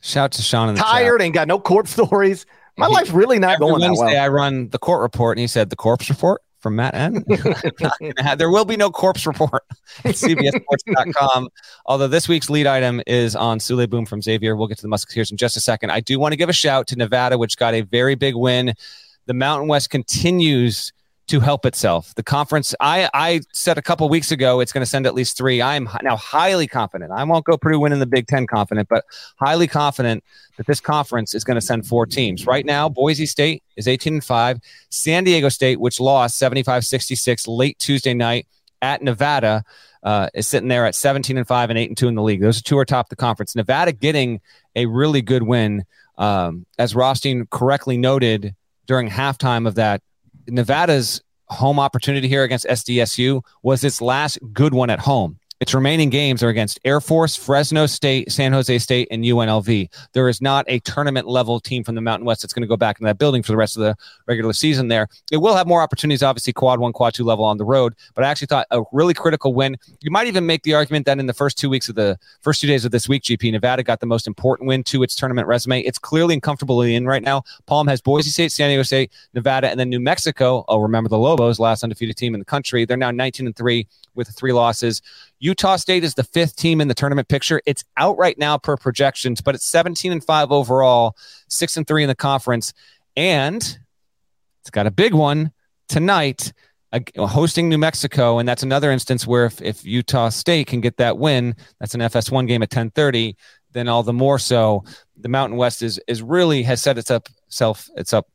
[0.00, 1.24] Shout to Sean in the tired, chat.
[1.24, 2.46] ain't got no corpse stories.
[2.76, 4.24] My he, life's really not going Wednesday, that well.
[4.24, 7.24] I run the court report, and he said the corpse report from Matt N.
[8.36, 9.64] there will be no corpse report
[10.04, 11.48] at CBSSports.com.
[11.86, 14.56] Although this week's lead item is on Souley Boum from Xavier.
[14.56, 15.90] We'll get to the Musketeers in just a second.
[15.90, 18.74] I do want to give a shout to Nevada, which got a very big win.
[19.26, 20.92] The Mountain West continues
[21.28, 22.14] to help itself.
[22.14, 25.36] The conference, I, I said a couple weeks ago, it's going to send at least
[25.36, 25.60] three.
[25.60, 27.12] I am now highly confident.
[27.12, 29.04] I won't go Purdue winning the Big Ten confident, but
[29.36, 30.24] highly confident
[30.56, 32.46] that this conference is going to send four teams.
[32.46, 34.58] Right now, Boise State is 18 and 5.
[34.90, 38.46] San Diego State, which lost 75 66 late Tuesday night
[38.80, 39.64] at Nevada,
[40.02, 42.40] uh, is sitting there at 17 and 5 and 8 and 2 in the league.
[42.40, 43.54] Those are two are top of the conference.
[43.54, 44.40] Nevada getting
[44.74, 45.84] a really good win.
[46.16, 48.54] Um, as Rothstein correctly noted
[48.86, 50.02] during halftime of that
[50.48, 55.38] Nevada's home opportunity here against SDSU was its last good one at home.
[55.60, 59.88] Its remaining games are against Air Force, Fresno State, San Jose State, and UNLV.
[60.12, 62.76] There is not a tournament level team from the Mountain West that's going to go
[62.76, 63.96] back in that building for the rest of the
[64.26, 65.08] regular season there.
[65.32, 68.24] It will have more opportunities, obviously, quad one, quad two level on the road, but
[68.24, 69.76] I actually thought a really critical win.
[70.00, 72.60] You might even make the argument that in the first two weeks of the first
[72.60, 75.48] two days of this week, GP, Nevada got the most important win to its tournament
[75.48, 75.80] resume.
[75.80, 77.42] It's clearly and comfortably in right now.
[77.66, 80.64] Palm has Boise State, San Diego State, Nevada, and then New Mexico.
[80.68, 82.84] Oh, remember the Lobos, last undefeated team in the country.
[82.84, 83.88] They're now 19 and 3
[84.18, 85.00] with three losses.
[85.38, 87.62] Utah State is the fifth team in the tournament picture.
[87.64, 91.16] It's out right now per projections, but it's 17 and 5 overall,
[91.48, 92.74] 6 and 3 in the conference.
[93.16, 93.62] And
[94.60, 95.52] it's got a big one
[95.88, 96.52] tonight
[97.16, 101.18] hosting New Mexico, and that's another instance where if, if Utah State can get that
[101.18, 103.36] win, that's an FS1 game at 10:30.
[103.72, 104.82] then all the more so
[105.16, 108.26] the Mountain West is is really has set itself self it's up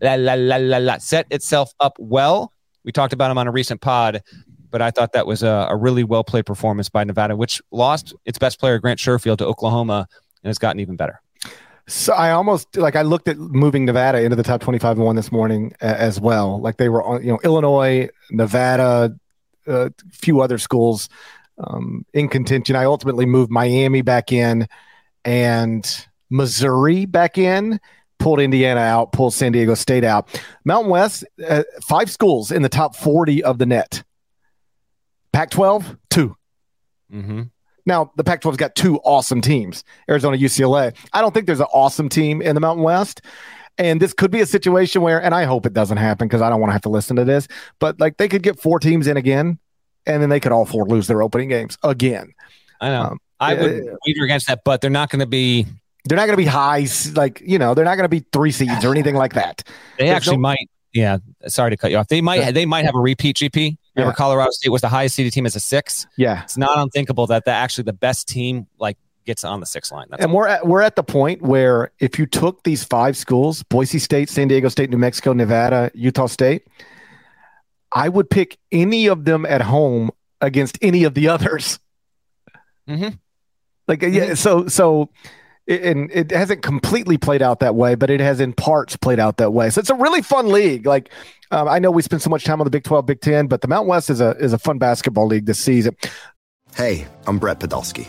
[0.00, 2.52] la, la, la, la, la, set itself up well.
[2.84, 4.22] We talked about them on a recent pod,
[4.70, 8.14] but I thought that was a, a really well played performance by Nevada, which lost
[8.24, 10.06] its best player Grant Sherfield to Oklahoma
[10.42, 11.20] and has gotten even better.
[11.86, 15.16] So I almost like I looked at moving Nevada into the top 25 and one
[15.16, 16.60] this morning as well.
[16.60, 19.16] Like they were on, you know, Illinois, Nevada,
[19.66, 21.08] a uh, few other schools
[21.58, 22.76] um, in contention.
[22.76, 24.68] I ultimately moved Miami back in
[25.24, 27.80] and Missouri back in,
[28.18, 30.42] pulled Indiana out, pulled San Diego State out.
[30.64, 34.02] Mountain West, uh, five schools in the top 40 of the NET.
[35.32, 36.36] Pac 12, 2
[37.12, 37.42] mm-hmm.
[37.86, 40.94] Now, the Pac 12's got two awesome teams Arizona, UCLA.
[41.12, 43.22] I don't think there's an awesome team in the Mountain West.
[43.78, 46.50] And this could be a situation where, and I hope it doesn't happen because I
[46.50, 47.46] don't want to have to listen to this,
[47.78, 49.58] but like they could get four teams in again,
[50.04, 52.34] and then they could all four lose their opening games again.
[52.80, 53.02] I know.
[53.02, 55.64] Um, I would uh, wager against that, but they're not going to be.
[56.04, 58.50] They're not going to be high, like you know, they're not going to be three
[58.50, 59.62] seeds or anything like that.
[59.98, 60.70] They There's actually no, might.
[60.92, 62.08] Yeah, sorry to cut you off.
[62.08, 62.52] They might.
[62.52, 63.76] They might have a repeat GP.
[63.98, 64.16] Remember, yeah.
[64.16, 66.06] Colorado State was the highest seeded team as a six.
[66.16, 68.96] Yeah, it's not unthinkable that that actually the best team like
[69.26, 70.06] gets on the six line.
[70.08, 73.62] That's and we're at, we're at the point where if you took these five schools,
[73.64, 76.66] Boise State, San Diego State, New Mexico, Nevada, Utah State,
[77.92, 81.80] I would pick any of them at home against any of the others.
[82.88, 83.16] Mm-hmm.
[83.88, 84.34] Like yeah, mm-hmm.
[84.34, 85.10] so so
[85.68, 89.36] and it hasn't completely played out that way, but it has in parts played out
[89.36, 89.70] that way.
[89.70, 90.86] So it's a really fun league.
[90.86, 91.10] Like
[91.50, 93.60] um, I know we spend so much time on the Big 12, Big 10, but
[93.60, 95.96] the Mountain West is a is a fun basketball league this season.
[96.74, 98.08] Hey, I'm Brett Podolsky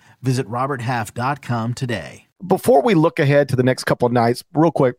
[0.21, 2.27] Visit RobertHalf.com today.
[2.45, 4.95] Before we look ahead to the next couple of nights, real quick,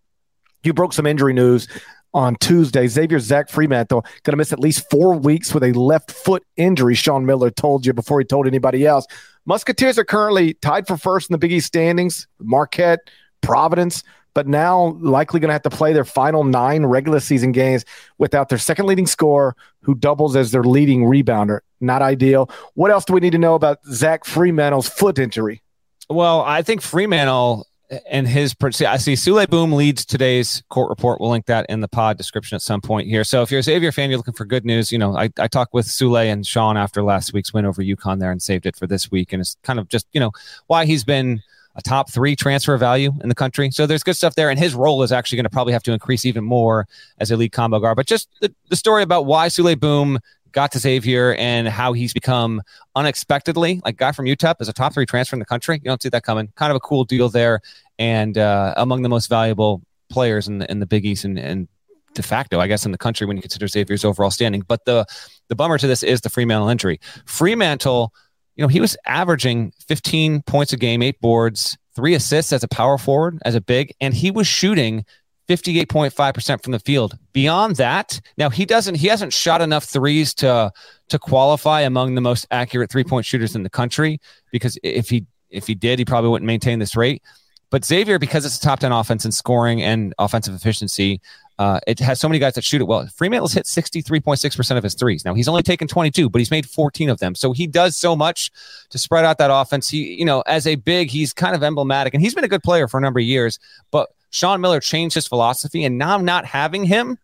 [0.63, 1.69] you broke some injury news
[2.15, 2.87] on Tuesday.
[2.87, 6.95] Xavier Zach Freemantle going to miss at least four weeks with a left foot injury.
[6.95, 9.07] Sean Miller told you before he told anybody else.
[9.47, 12.29] Musketeers are currently tied for first in the Big East standings.
[12.39, 13.01] Marquette,
[13.41, 14.05] Providence,
[14.35, 17.85] but now likely going to have to play their final nine regular season games
[18.19, 21.61] without their second leading scorer, who doubles as their leading rebounder.
[21.81, 22.51] Not ideal.
[22.75, 25.63] What else do we need to know about Zach Freemantle's foot injury?
[26.09, 27.65] Well, I think Freemantle
[28.09, 31.21] and his I see Souley Boum leads today's court report.
[31.21, 33.25] We'll link that in the pod description at some point here.
[33.25, 34.91] So if you're a Xavier fan, you're looking for good news.
[34.91, 38.19] You know, I, I talked with Souley and Sean after last week's win over UConn
[38.19, 39.33] there and saved it for this week.
[39.33, 40.31] And it's kind of just, you know,
[40.69, 41.43] why he's been
[41.75, 43.71] a top three transfer value in the country.
[43.71, 44.51] So there's good stuff there.
[44.51, 46.87] And his role is actually going to probably have to increase even more
[47.19, 47.97] as a lead combo guard.
[47.97, 50.19] But just the, the story about why Souley Boum
[50.53, 52.63] got to Xavier and how he's become
[52.95, 55.77] unexpectedly like guy from UTEP as a top three transfer in the country.
[55.77, 56.53] You don't see that coming.
[56.57, 57.61] Kind of a cool deal there,
[57.99, 61.69] and uh, among the most valuable players in the in the Big East and, and
[62.15, 64.63] de facto, I guess, in the country when you consider Xavier's overall standing.
[64.67, 65.07] But the
[65.49, 67.01] the bummer to this is the Freemantle injury.
[67.25, 68.11] Freemantle
[68.57, 72.69] you know, he was averaging 15 points a game, eight boards, three assists as a
[72.69, 75.05] power forward, as a big, and he was shooting
[75.49, 77.19] 58.5% from the field.
[77.33, 80.73] Beyond that, now he doesn't he hasn't shot enough threes to
[81.09, 85.67] to qualify among the most accurate three-point shooters in the country because if he if
[85.67, 87.23] he did, he probably wouldn't maintain this rate.
[87.71, 91.21] But Xavier, because it's a top 10 offense in scoring and offensive efficiency,
[91.59, 93.07] uh, it has so many guys that shoot it well.
[93.09, 95.25] Freemantle's hit 63.6% of his threes.
[95.25, 97.35] Now, he's only taken 22, but he's made 14 of them.
[97.35, 98.51] So he does so much
[98.91, 99.89] to spread out that offense.
[99.89, 102.63] He, you know, as a big, he's kind of emblematic and he's been a good
[102.63, 103.59] player for a number of years.
[103.91, 105.85] But Sean Miller changed his philosophy.
[105.85, 107.19] And now I'm not having him,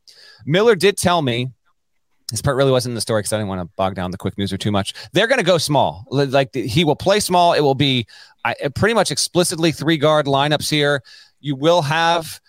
[0.46, 1.50] Miller did tell me
[2.30, 4.18] this part really wasn't in the story because I didn't want to bog down the
[4.18, 4.92] quick news or too much.
[5.12, 6.04] They're going to go small.
[6.10, 7.54] Like he will play small.
[7.54, 8.06] It will be
[8.44, 11.02] I, pretty much explicitly three guard lineups here.
[11.40, 12.40] You will have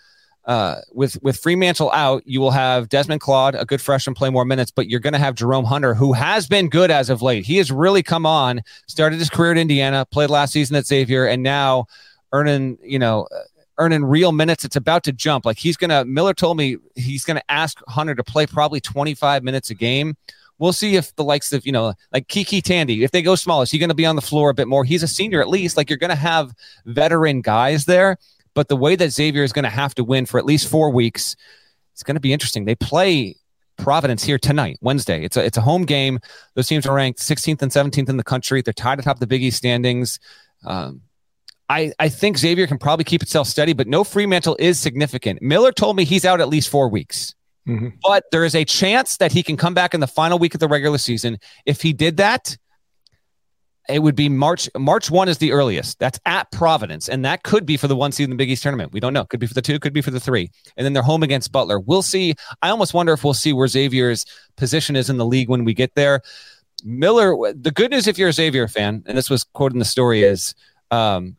[0.46, 4.44] uh, with with Freemantle out, you will have Desmond Claude, a good freshman, play more
[4.44, 7.44] minutes, but you're going to have Jerome Hunter, who has been good as of late.
[7.44, 11.26] He has really come on, started his career at Indiana, played last season at Xavier,
[11.26, 11.86] and now
[12.32, 13.28] earning you know
[13.78, 14.64] earning real minutes.
[14.64, 15.44] It's about to jump.
[15.44, 16.04] Like he's gonna.
[16.04, 20.16] Miller told me he's gonna ask Hunter to play probably 25 minutes a game.
[20.58, 23.60] We'll see if the likes of you know like KyKy Tandy, if they go small,
[23.60, 24.84] is he going to be on the floor a bit more?
[24.84, 25.76] He's a senior at least.
[25.76, 26.54] Like you're going to have
[26.86, 28.18] veteran guys there,
[28.54, 30.90] but the way that Xavier is going to have to win for at least four
[30.90, 31.36] weeks,
[31.92, 32.64] it's going to be interesting.
[32.64, 33.36] They play
[33.76, 35.24] Providence here tonight, Wednesday.
[35.24, 36.20] It's a it's a home game.
[36.54, 38.62] Those teams are ranked 16th and 17th in the country.
[38.62, 40.18] They're tied atop the Big East standings.
[40.64, 41.02] Um,
[41.70, 45.40] I, I think Xavier can probably keep itself steady, but no Freemantle is significant.
[45.40, 47.34] Miller told me he's out at least four weeks.
[47.68, 47.90] Mm-hmm.
[48.02, 50.60] But there is a chance that he can come back in the final week of
[50.60, 51.38] the regular season.
[51.66, 52.56] If he did that,
[53.90, 54.68] it would be March.
[54.76, 55.98] March one is the earliest.
[55.98, 58.62] That's at Providence, and that could be for the one seed in the Big East
[58.62, 58.92] tournament.
[58.92, 59.24] We don't know.
[59.24, 59.78] Could be for the two.
[59.78, 60.50] Could be for the three.
[60.76, 61.78] And then they're home against Butler.
[61.80, 62.34] We'll see.
[62.62, 64.24] I almost wonder if we'll see where Xavier's
[64.56, 66.22] position is in the league when we get there.
[66.84, 67.34] Miller.
[67.52, 70.22] The good news, if you're a Xavier fan, and this was quoted in the story,
[70.22, 70.54] is
[70.90, 71.36] um,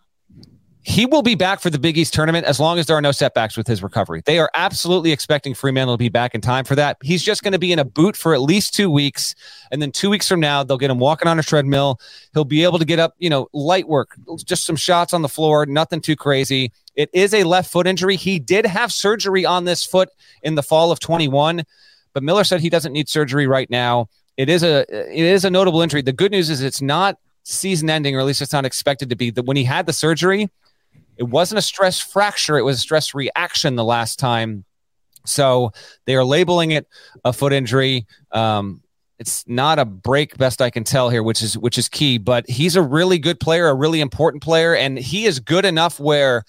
[0.83, 3.11] he will be back for the Big East tournament as long as there are no
[3.11, 4.23] setbacks with his recovery.
[4.25, 6.97] They are absolutely expecting Freemantle to be back in time for that.
[7.03, 9.35] He's just going to be in a boot for at least two weeks.
[9.71, 11.99] And then two weeks from now, they'll get him walking on a treadmill.
[12.33, 15.29] He'll be able to get up, you know, light work, just some shots on the
[15.29, 16.71] floor, nothing too crazy.
[16.95, 18.15] It is a left foot injury.
[18.15, 20.09] He did have surgery on this foot
[20.41, 21.63] in the fall of 21,
[22.13, 24.09] but Miller said he doesn't need surgery right now.
[24.35, 26.01] It is a it is a notable injury.
[26.01, 29.15] The good news is it's not season ending, or at least it's not expected to
[29.15, 29.29] be.
[29.29, 30.49] That when he had the surgery,
[31.21, 34.65] it wasn't a stress fracture, it was a stress reaction the last time.
[35.23, 35.71] So
[36.07, 36.87] they are labeling it
[37.23, 38.07] a foot injury.
[38.31, 38.81] Um,
[39.19, 42.17] it's not a break, best I can tell here, which is which is key.
[42.17, 45.99] But he's a really good player, a really important player, and he is good enough
[45.99, 46.43] where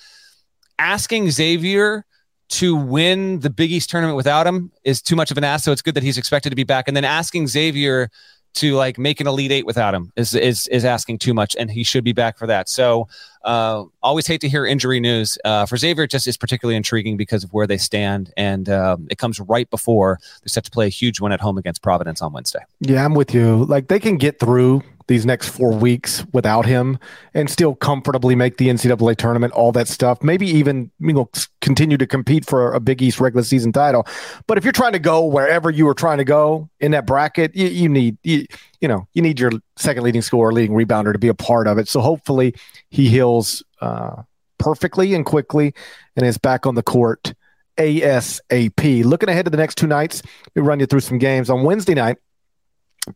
[0.79, 2.07] asking Xavier
[2.49, 5.67] to win the Big East tournament without him is too much of an ask.
[5.67, 8.09] So it's good that he's expected to be back, and then asking Xavier
[8.55, 11.71] to like make an elite eight without him is is is asking too much, and
[11.71, 12.69] he should be back for that.
[12.69, 13.09] So
[13.45, 15.39] uh, always hate to hear injury news.
[15.45, 19.07] Uh, for Xavier, it just is particularly intriguing because of where they stand, and um,
[19.11, 22.23] it comes right before they're set to play a huge one at home against Providence
[22.23, 22.61] on Wednesday.
[22.81, 23.65] Yeah, I'm with you.
[23.65, 26.99] Like they can get through these next four weeks without him
[27.35, 30.23] and still comfortably make the NCAA tournament, all that stuff.
[30.23, 31.31] Maybe even you know
[31.61, 34.07] continue to compete for a Big East regular season title.
[34.47, 37.55] But if you're trying to go wherever you were trying to go in that bracket,
[37.55, 38.47] you, you need you,
[38.81, 41.79] you know you need your second leading scorer, leading rebounder to be a part of
[41.79, 41.89] it.
[41.89, 42.55] So hopefully
[42.91, 44.23] he heals uh,
[44.59, 45.75] perfectly and quickly
[46.17, 47.35] and is back on the court
[47.79, 49.05] ASAP.
[49.05, 50.23] Looking ahead to the next two nights,
[50.55, 52.19] we run you through some games on Wednesday night.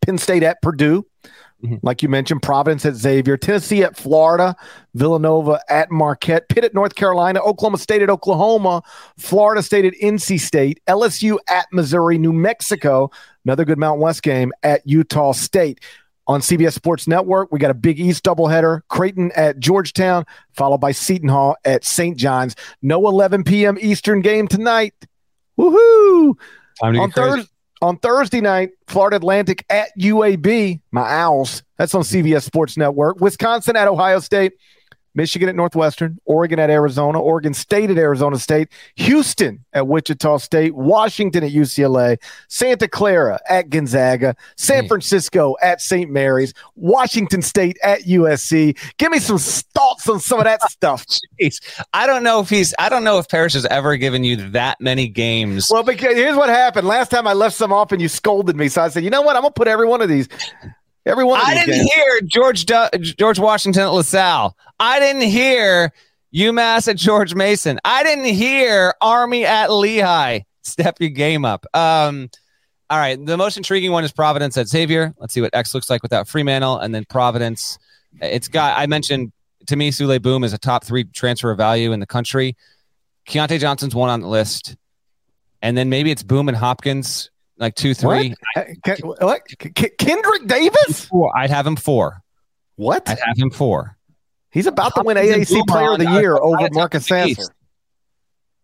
[0.05, 1.07] Penn State at Purdue.
[1.65, 1.77] Mm-hmm.
[1.83, 4.55] Like you mentioned, Providence at Xavier, Tennessee at Florida,
[4.95, 8.83] Villanova at Marquette, Pitt at North Carolina, Oklahoma State at Oklahoma,
[9.17, 13.11] Florida State at NC State, LSU at Missouri, New Mexico,
[13.45, 15.81] another good Mountain West game at Utah State.
[16.29, 20.91] On CBS Sports Network, we got a Big East doubleheader Creighton at Georgetown, followed by
[20.91, 22.17] Seton Hall at St.
[22.17, 22.57] John's.
[22.83, 23.79] No 11 p.m.
[23.81, 24.93] Eastern game tonight.
[25.57, 26.35] Woohoo!
[26.83, 27.49] on Thursday
[27.87, 31.62] on Thursday night, Florida Atlantic at UAB, my Owls.
[31.78, 33.20] That's on CBS Sports Network.
[33.20, 34.55] Wisconsin at Ohio State.
[35.17, 40.75] Michigan at Northwestern, Oregon at Arizona, Oregon State at Arizona State, Houston at Wichita State,
[40.75, 44.89] Washington at UCLA, Santa Clara at Gonzaga, San mm.
[44.89, 46.11] Francisco at St.
[46.11, 48.79] Mary's, Washington State at USC.
[48.99, 51.07] Give me some thoughts on some of that stuff.
[51.41, 51.61] Jeez.
[51.93, 54.81] I don't know if he's I don't know if Parrish has ever given you that
[54.81, 55.71] many games.
[55.71, 56.87] Well, because here's what happened.
[56.87, 58.69] Last time I left some off and you scolded me.
[58.69, 59.37] So I said, you know what?
[59.37, 60.29] I'm gonna put every one of these
[61.07, 61.41] Every one.
[61.43, 61.93] I didn't games.
[61.93, 64.57] hear George du- George Washington at LaSalle.
[64.81, 65.93] I didn't hear
[66.35, 67.79] UMass at George Mason.
[67.85, 70.41] I didn't hear Army at Lehigh.
[70.63, 71.65] Step your game up.
[71.75, 72.29] Um,
[72.91, 73.25] all right.
[73.25, 75.15] The most intriguing one is Providence at Xavier.
[75.19, 77.79] Let's see what X looks like without Freemantle, and then Providence.
[78.21, 78.77] It's got.
[78.77, 79.33] I mentioned
[79.69, 82.57] to me, Souley Boum is a top three transfer of value in the country.
[83.29, 84.77] Keyontae Johnson's one on the list,
[85.63, 88.35] and then maybe it's Boum and Hopkins like two, three.
[88.57, 88.65] Uh,
[89.03, 89.23] what?
[89.23, 89.43] what?
[89.99, 91.07] Kendrick Davis?
[91.07, 91.37] Four.
[91.37, 92.23] I'd have him four.
[92.77, 93.09] What?
[93.09, 93.97] I'd have him four.
[94.51, 97.43] He's about to win AAC Player of the Year over Marcus Sasser.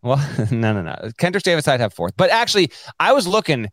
[0.01, 0.17] Well,
[0.51, 1.11] no, no, no.
[1.17, 2.13] Kendrick Davis, I'd have fourth.
[2.17, 3.69] But actually, I was looking.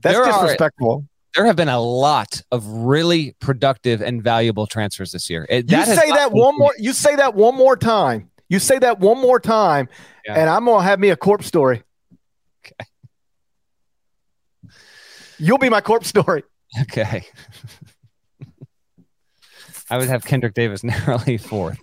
[0.00, 1.04] That's disrespectful.
[1.04, 5.46] Are, there have been a lot of really productive and valuable transfers this year.
[5.48, 6.72] It, you say that one more.
[6.78, 8.30] You say that one more time.
[8.48, 9.88] You say that one more time,
[10.24, 10.34] yeah.
[10.34, 11.82] and I'm gonna have me a corpse story.
[12.64, 12.90] Okay.
[15.38, 16.42] You'll be my corpse story.
[16.82, 17.24] Okay.
[19.90, 21.78] I would have Kendrick Davis narrowly fourth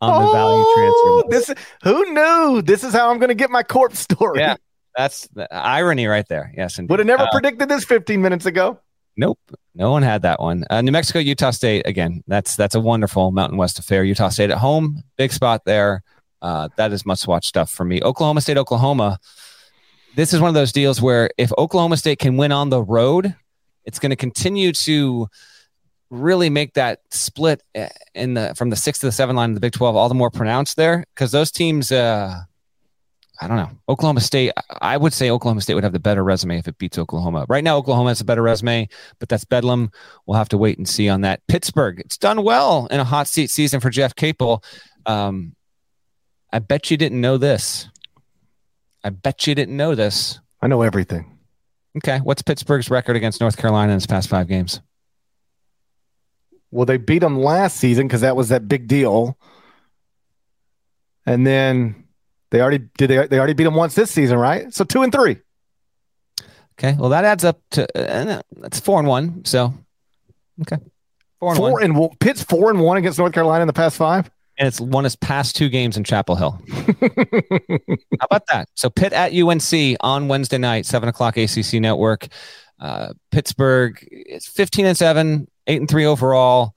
[0.00, 1.54] on the value oh, transfer.
[1.54, 2.62] This who knew?
[2.62, 4.40] This is how I'm going to get my corpse story.
[4.40, 4.56] Yeah,
[4.96, 6.52] that's the irony right there.
[6.56, 6.90] Yes, indeed.
[6.90, 8.78] Would have never uh, predicted this 15 minutes ago.
[9.16, 9.38] Nope,
[9.74, 10.64] no one had that one.
[10.70, 12.22] Uh, New Mexico, Utah State again.
[12.26, 14.04] That's that's a wonderful Mountain West affair.
[14.04, 16.02] Utah State at home, big spot there.
[16.40, 18.00] Uh, that is must watch stuff for me.
[18.02, 19.18] Oklahoma State, Oklahoma.
[20.14, 23.34] This is one of those deals where if Oklahoma State can win on the road,
[23.84, 25.28] it's going to continue to
[26.10, 29.54] really make that split eh, in the from the six to the seven line of
[29.54, 31.92] the Big Twelve all the more pronounced there because those teams.
[31.92, 32.40] Uh,
[33.42, 33.70] I don't know.
[33.88, 34.52] Oklahoma State,
[34.82, 37.46] I would say Oklahoma State would have the better resume if it beats Oklahoma.
[37.48, 38.86] Right now, Oklahoma has a better resume,
[39.18, 39.90] but that's Bedlam.
[40.26, 41.40] We'll have to wait and see on that.
[41.48, 44.62] Pittsburgh, it's done well in a hot seat season for Jeff Capel.
[45.06, 45.56] Um,
[46.52, 47.88] I bet you didn't know this.
[49.02, 50.40] I bet you didn't know this.
[50.60, 51.38] I know everything.
[51.96, 52.18] Okay.
[52.18, 54.80] What's Pittsburgh's record against North Carolina in its past five games?
[56.70, 59.36] Well, they beat them last season because that was that big deal.
[61.26, 62.04] And then
[62.50, 63.08] they already did.
[63.08, 64.72] They, they already beat them once this season, right?
[64.72, 65.38] So two and three.
[66.78, 66.96] Okay.
[66.98, 69.44] Well, that adds up to uh, that's four and one.
[69.44, 69.74] So,
[70.62, 70.78] okay.
[71.38, 71.82] Four and four one.
[71.82, 74.30] and Pitt's four and one against North Carolina in the past five.
[74.60, 76.60] And it's won its past two games in Chapel Hill.
[77.00, 78.68] How about that?
[78.74, 82.28] So Pitt at UNC on Wednesday night, seven o'clock ACC network.
[82.78, 86.74] Uh, Pittsburgh, it's fifteen and seven, eight and three overall.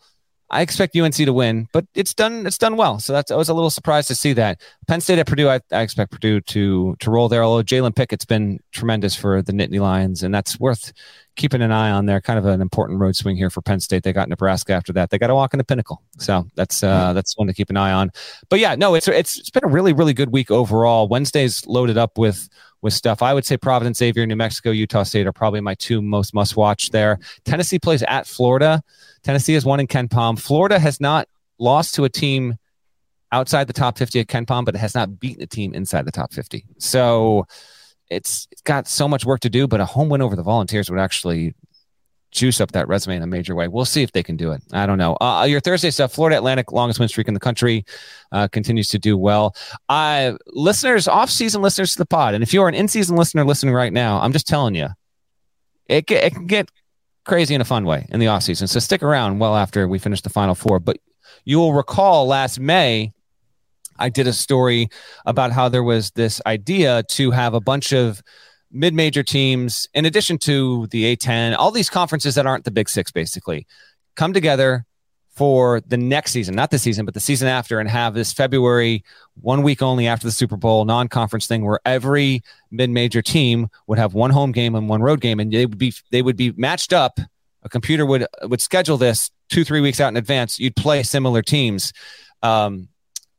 [0.50, 2.46] I expect UNC to win, but it's done.
[2.46, 3.00] It's done well.
[3.00, 4.62] So that's I was a little surprised to see that.
[4.88, 5.50] Penn State at Purdue.
[5.50, 7.44] I, I expect Purdue to to roll there.
[7.44, 10.94] Although Jalen Pickett's been tremendous for the Nittany Lions, and that's worth
[11.36, 12.06] keeping an eye on.
[12.06, 14.04] There, kind of an important road swing here for Penn State.
[14.04, 15.10] They got Nebraska after that.
[15.10, 16.02] They got to walk in the pinnacle.
[16.18, 18.12] So that's uh, that's one to keep an eye on.
[18.50, 21.08] But yeah, no, it's it's it's been a really really good week overall.
[21.08, 22.50] Wednesday's loaded up with
[22.82, 23.22] with stuff.
[23.22, 26.56] I would say Providence, Xavier, New Mexico, Utah State are probably my two most must
[26.56, 27.20] watch there.
[27.46, 28.84] Tennessee plays at Florida.
[29.24, 30.38] Tennessee has won in KenPom.
[30.38, 31.28] Florida has not
[31.58, 32.58] lost to a team
[33.32, 36.12] outside the top 50 at KenPom, but it has not beaten a team inside the
[36.12, 36.66] top 50.
[36.78, 37.48] So
[38.10, 40.90] it's, it's got so much work to do, but a home win over the Volunteers
[40.90, 41.56] would actually
[42.32, 43.68] juice up that resume in a major way.
[43.68, 44.62] We'll see if they can do it.
[44.72, 45.16] I don't know.
[45.22, 47.86] Uh, your Thursday stuff, Florida Atlantic, longest win streak in the country,
[48.32, 49.56] uh, continues to do well.
[49.88, 53.94] Uh, listeners, off-season listeners to the pod, and if you're an in-season listener listening right
[53.94, 54.88] now, I'm just telling you,
[55.88, 56.72] it, it can get
[57.24, 58.68] crazy in a fun way in the off-season.
[58.68, 60.80] So stick around well after we finish the final four.
[60.80, 60.98] But
[61.46, 63.14] you will recall last May,
[64.00, 64.90] I did a story
[65.26, 68.22] about how there was this idea to have a bunch of
[68.72, 72.90] mid major teams, in addition to the A10, all these conferences that aren't the Big
[72.90, 73.68] Six, basically,
[74.16, 74.86] come together
[75.36, 79.04] for the next season, not the season, but the season after, and have this February,
[79.42, 82.42] one week only after the Super Bowl non conference thing where every
[82.72, 85.78] mid major team would have one home game and one road game, and they would
[85.78, 87.20] be they would be matched up.
[87.64, 90.60] A computer would would schedule this two three weeks out in advance.
[90.60, 91.94] You'd play similar teams.
[92.44, 92.90] Um,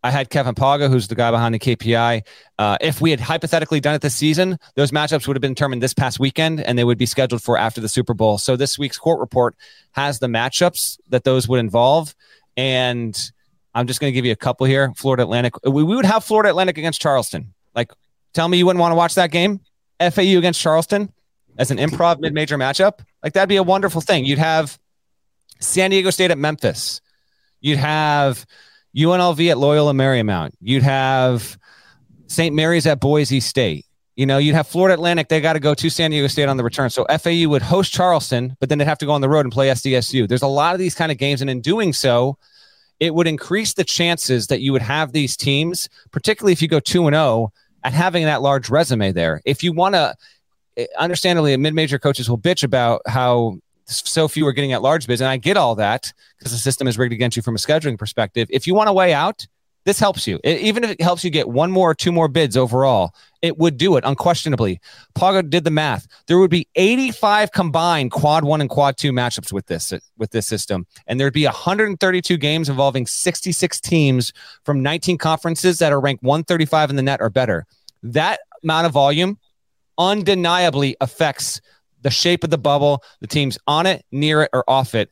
[0.05, 2.23] I had Kevin Pauga, who's the guy behind the KPI.
[2.59, 5.83] Uh, if we had hypothetically done it this season, those matchups would have been determined
[5.83, 8.37] this past weekend and they would be scheduled for after the Super Bowl.
[8.37, 9.57] So this week's court report
[9.93, 12.15] has the matchups that those would involve.
[12.55, 13.19] And
[13.75, 14.93] I'm just going to give you a couple here.
[14.95, 15.55] Florida Atlantic.
[15.65, 17.55] We, we would have Florida Atlantic against Charleston.
[17.75, 17.91] Like,
[18.35, 19.61] tell me you wouldn't want to watch that game?
[19.99, 21.11] FAU against Charleston
[21.57, 22.99] as an improv mid major matchup?
[23.23, 24.27] Like, that'd be a wonderful thing.
[24.27, 24.79] You'd have
[25.61, 27.01] San Diego State at Memphis.
[27.63, 28.45] You'd have
[28.97, 30.53] UNLV at Loyola Marymount.
[30.61, 31.59] You'd have
[32.27, 32.55] St.
[32.55, 33.87] Mary's at Boise State.
[34.17, 35.29] You know, you'd have Florida Atlantic.
[35.29, 36.89] They got to go to San Diego State on the return.
[36.89, 39.53] So FAU would host Charleston, but then they'd have to go on the road and
[39.53, 40.29] play SDSU.
[40.29, 41.41] There's a lot of these kind of games.
[41.41, 42.39] And in doing so,
[43.01, 46.79] it would increase the chances that you would have these teams, particularly if you go
[46.79, 49.43] 2 and 0, at having that large resume there.
[49.45, 50.15] If you want to,
[50.77, 55.07] eh, understandably, mid major coaches will bitch about how so few are getting at large
[55.07, 55.21] bids.
[55.21, 57.99] And I get all that because the system is rigged against you from a scheduling
[57.99, 58.49] perspective.
[58.51, 59.47] If you want to weigh out,
[59.85, 60.41] this helps you.
[60.43, 63.59] It, even if it helps you get one more or two more bids overall, it
[63.59, 64.81] would do it unquestionably.
[65.15, 66.07] Pauga did the math.
[66.27, 70.47] There would be 85 combined quad one and quad two matchups with this with this
[70.47, 74.33] system, and there'd be 132 games involving 66 teams
[74.65, 77.67] from 19 conferences that are ranked 135 in the NET or better.
[78.03, 79.39] That amount of volume
[79.99, 81.61] undeniably affects
[82.05, 85.11] the shape of the bubble, the teams on it, near it, or off it.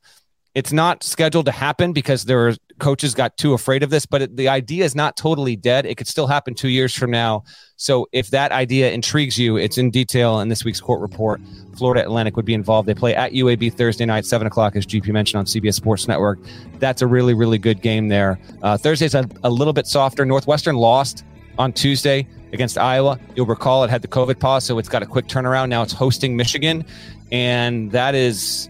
[0.54, 4.20] It's not scheduled to happen because there are coaches got too afraid of this, but
[4.20, 5.86] it, the idea is not totally dead.
[5.86, 7.44] It could still happen two years from now.
[7.76, 11.40] So if that idea intrigues you, it's in detail in this week's court report.
[11.78, 12.86] Florida Atlantic would be involved.
[12.86, 16.38] They play at UAB Thursday night, seven o'clock, as GP mentioned on CBS Sports Network.
[16.78, 18.38] That's a really, really good game there.
[18.60, 20.26] Uh, Thursday's a, a little bit softer.
[20.26, 21.24] Northwestern lost
[21.56, 23.18] on Tuesday against Iowa.
[23.34, 25.68] You'll recall it had the COVID pause, so it's got a quick turnaround.
[25.68, 26.84] Now it's hosting Michigan,
[27.30, 28.68] and that is,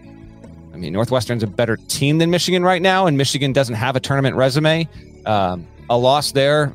[0.73, 3.99] I mean, Northwestern's a better team than Michigan right now, and Michigan doesn't have a
[3.99, 4.87] tournament resume.
[5.25, 6.73] Um, a loss there,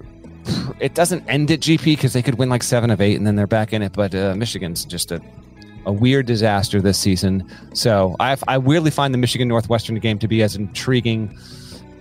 [0.80, 3.36] it doesn't end at GP because they could win like seven of eight, and then
[3.36, 3.92] they're back in it.
[3.92, 5.20] But uh, Michigan's just a
[5.86, 7.48] a weird disaster this season.
[7.72, 11.36] So I, I weirdly find the Michigan Northwestern game to be as intriguing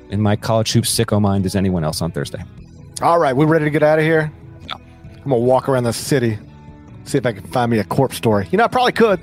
[0.10, 2.44] in my college hoops sicko mind as anyone else on Thursday.
[3.02, 4.32] All right, we ready to get out of here?
[5.28, 6.40] I'm gonna walk around the city,
[7.04, 8.48] see if I can find me a corpse story.
[8.50, 9.20] You know, I probably could.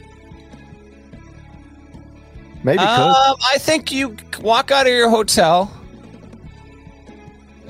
[2.63, 2.85] Maybe could.
[2.85, 5.73] Um, I think you walk out of your hotel.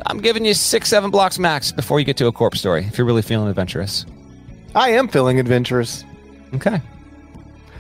[0.07, 2.85] I'm giving you six, seven blocks max before you get to a corpse story.
[2.87, 4.05] If you're really feeling adventurous.
[4.75, 6.05] I am feeling adventurous.
[6.55, 6.83] Okay.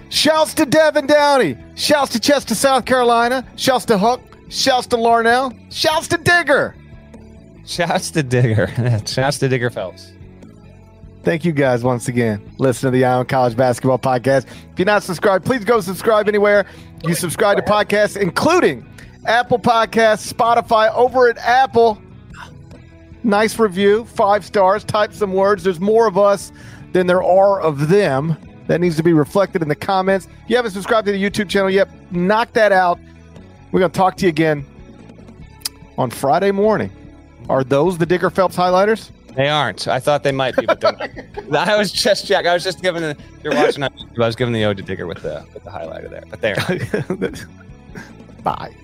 [0.08, 1.58] Shouts to Devin Downey.
[1.74, 3.44] Shouts to Chester, South Carolina.
[3.56, 4.20] Shouts to Huck.
[4.50, 5.52] Shouts to Larnell.
[5.72, 6.76] Shouts to Digger.
[7.66, 8.68] Shouts to Digger.
[9.06, 10.12] Shouts to Digger Phelps.
[11.24, 12.54] Thank you guys once again.
[12.58, 14.46] Listen to the Eye on College Basketball Podcast.
[14.46, 16.66] If you're not subscribed, please go subscribe anywhere.
[17.02, 18.86] You subscribe to podcasts, including
[19.24, 21.98] Apple Podcasts, Spotify, over at Apple.
[23.22, 24.84] Nice review, five stars.
[24.84, 25.64] Type some words.
[25.64, 26.52] There's more of us
[26.92, 28.36] than there are of them.
[28.66, 30.26] That needs to be reflected in the comments.
[30.26, 32.98] If you haven't subscribed to the YouTube channel yet, knock that out.
[33.72, 34.66] We're going to talk to you again
[35.96, 36.90] on Friday morning.
[37.48, 39.10] Are those the Digger Phelps highlighters?
[39.34, 39.88] They aren't.
[39.88, 40.92] I thought they might be, but they're
[41.48, 41.68] not.
[41.68, 42.46] I was just check.
[42.46, 43.16] I was just giving the.
[43.42, 43.82] You're watching.
[43.82, 46.24] on YouTube, I was giving the ode to Digger with the with the highlighter there,
[46.30, 46.54] but there.
[48.42, 48.74] Bye.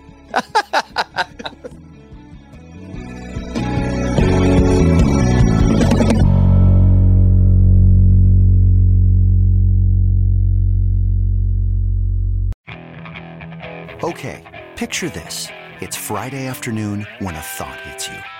[14.03, 15.49] Okay, picture this.
[15.81, 18.40] It's Friday afternoon when a thought hits you.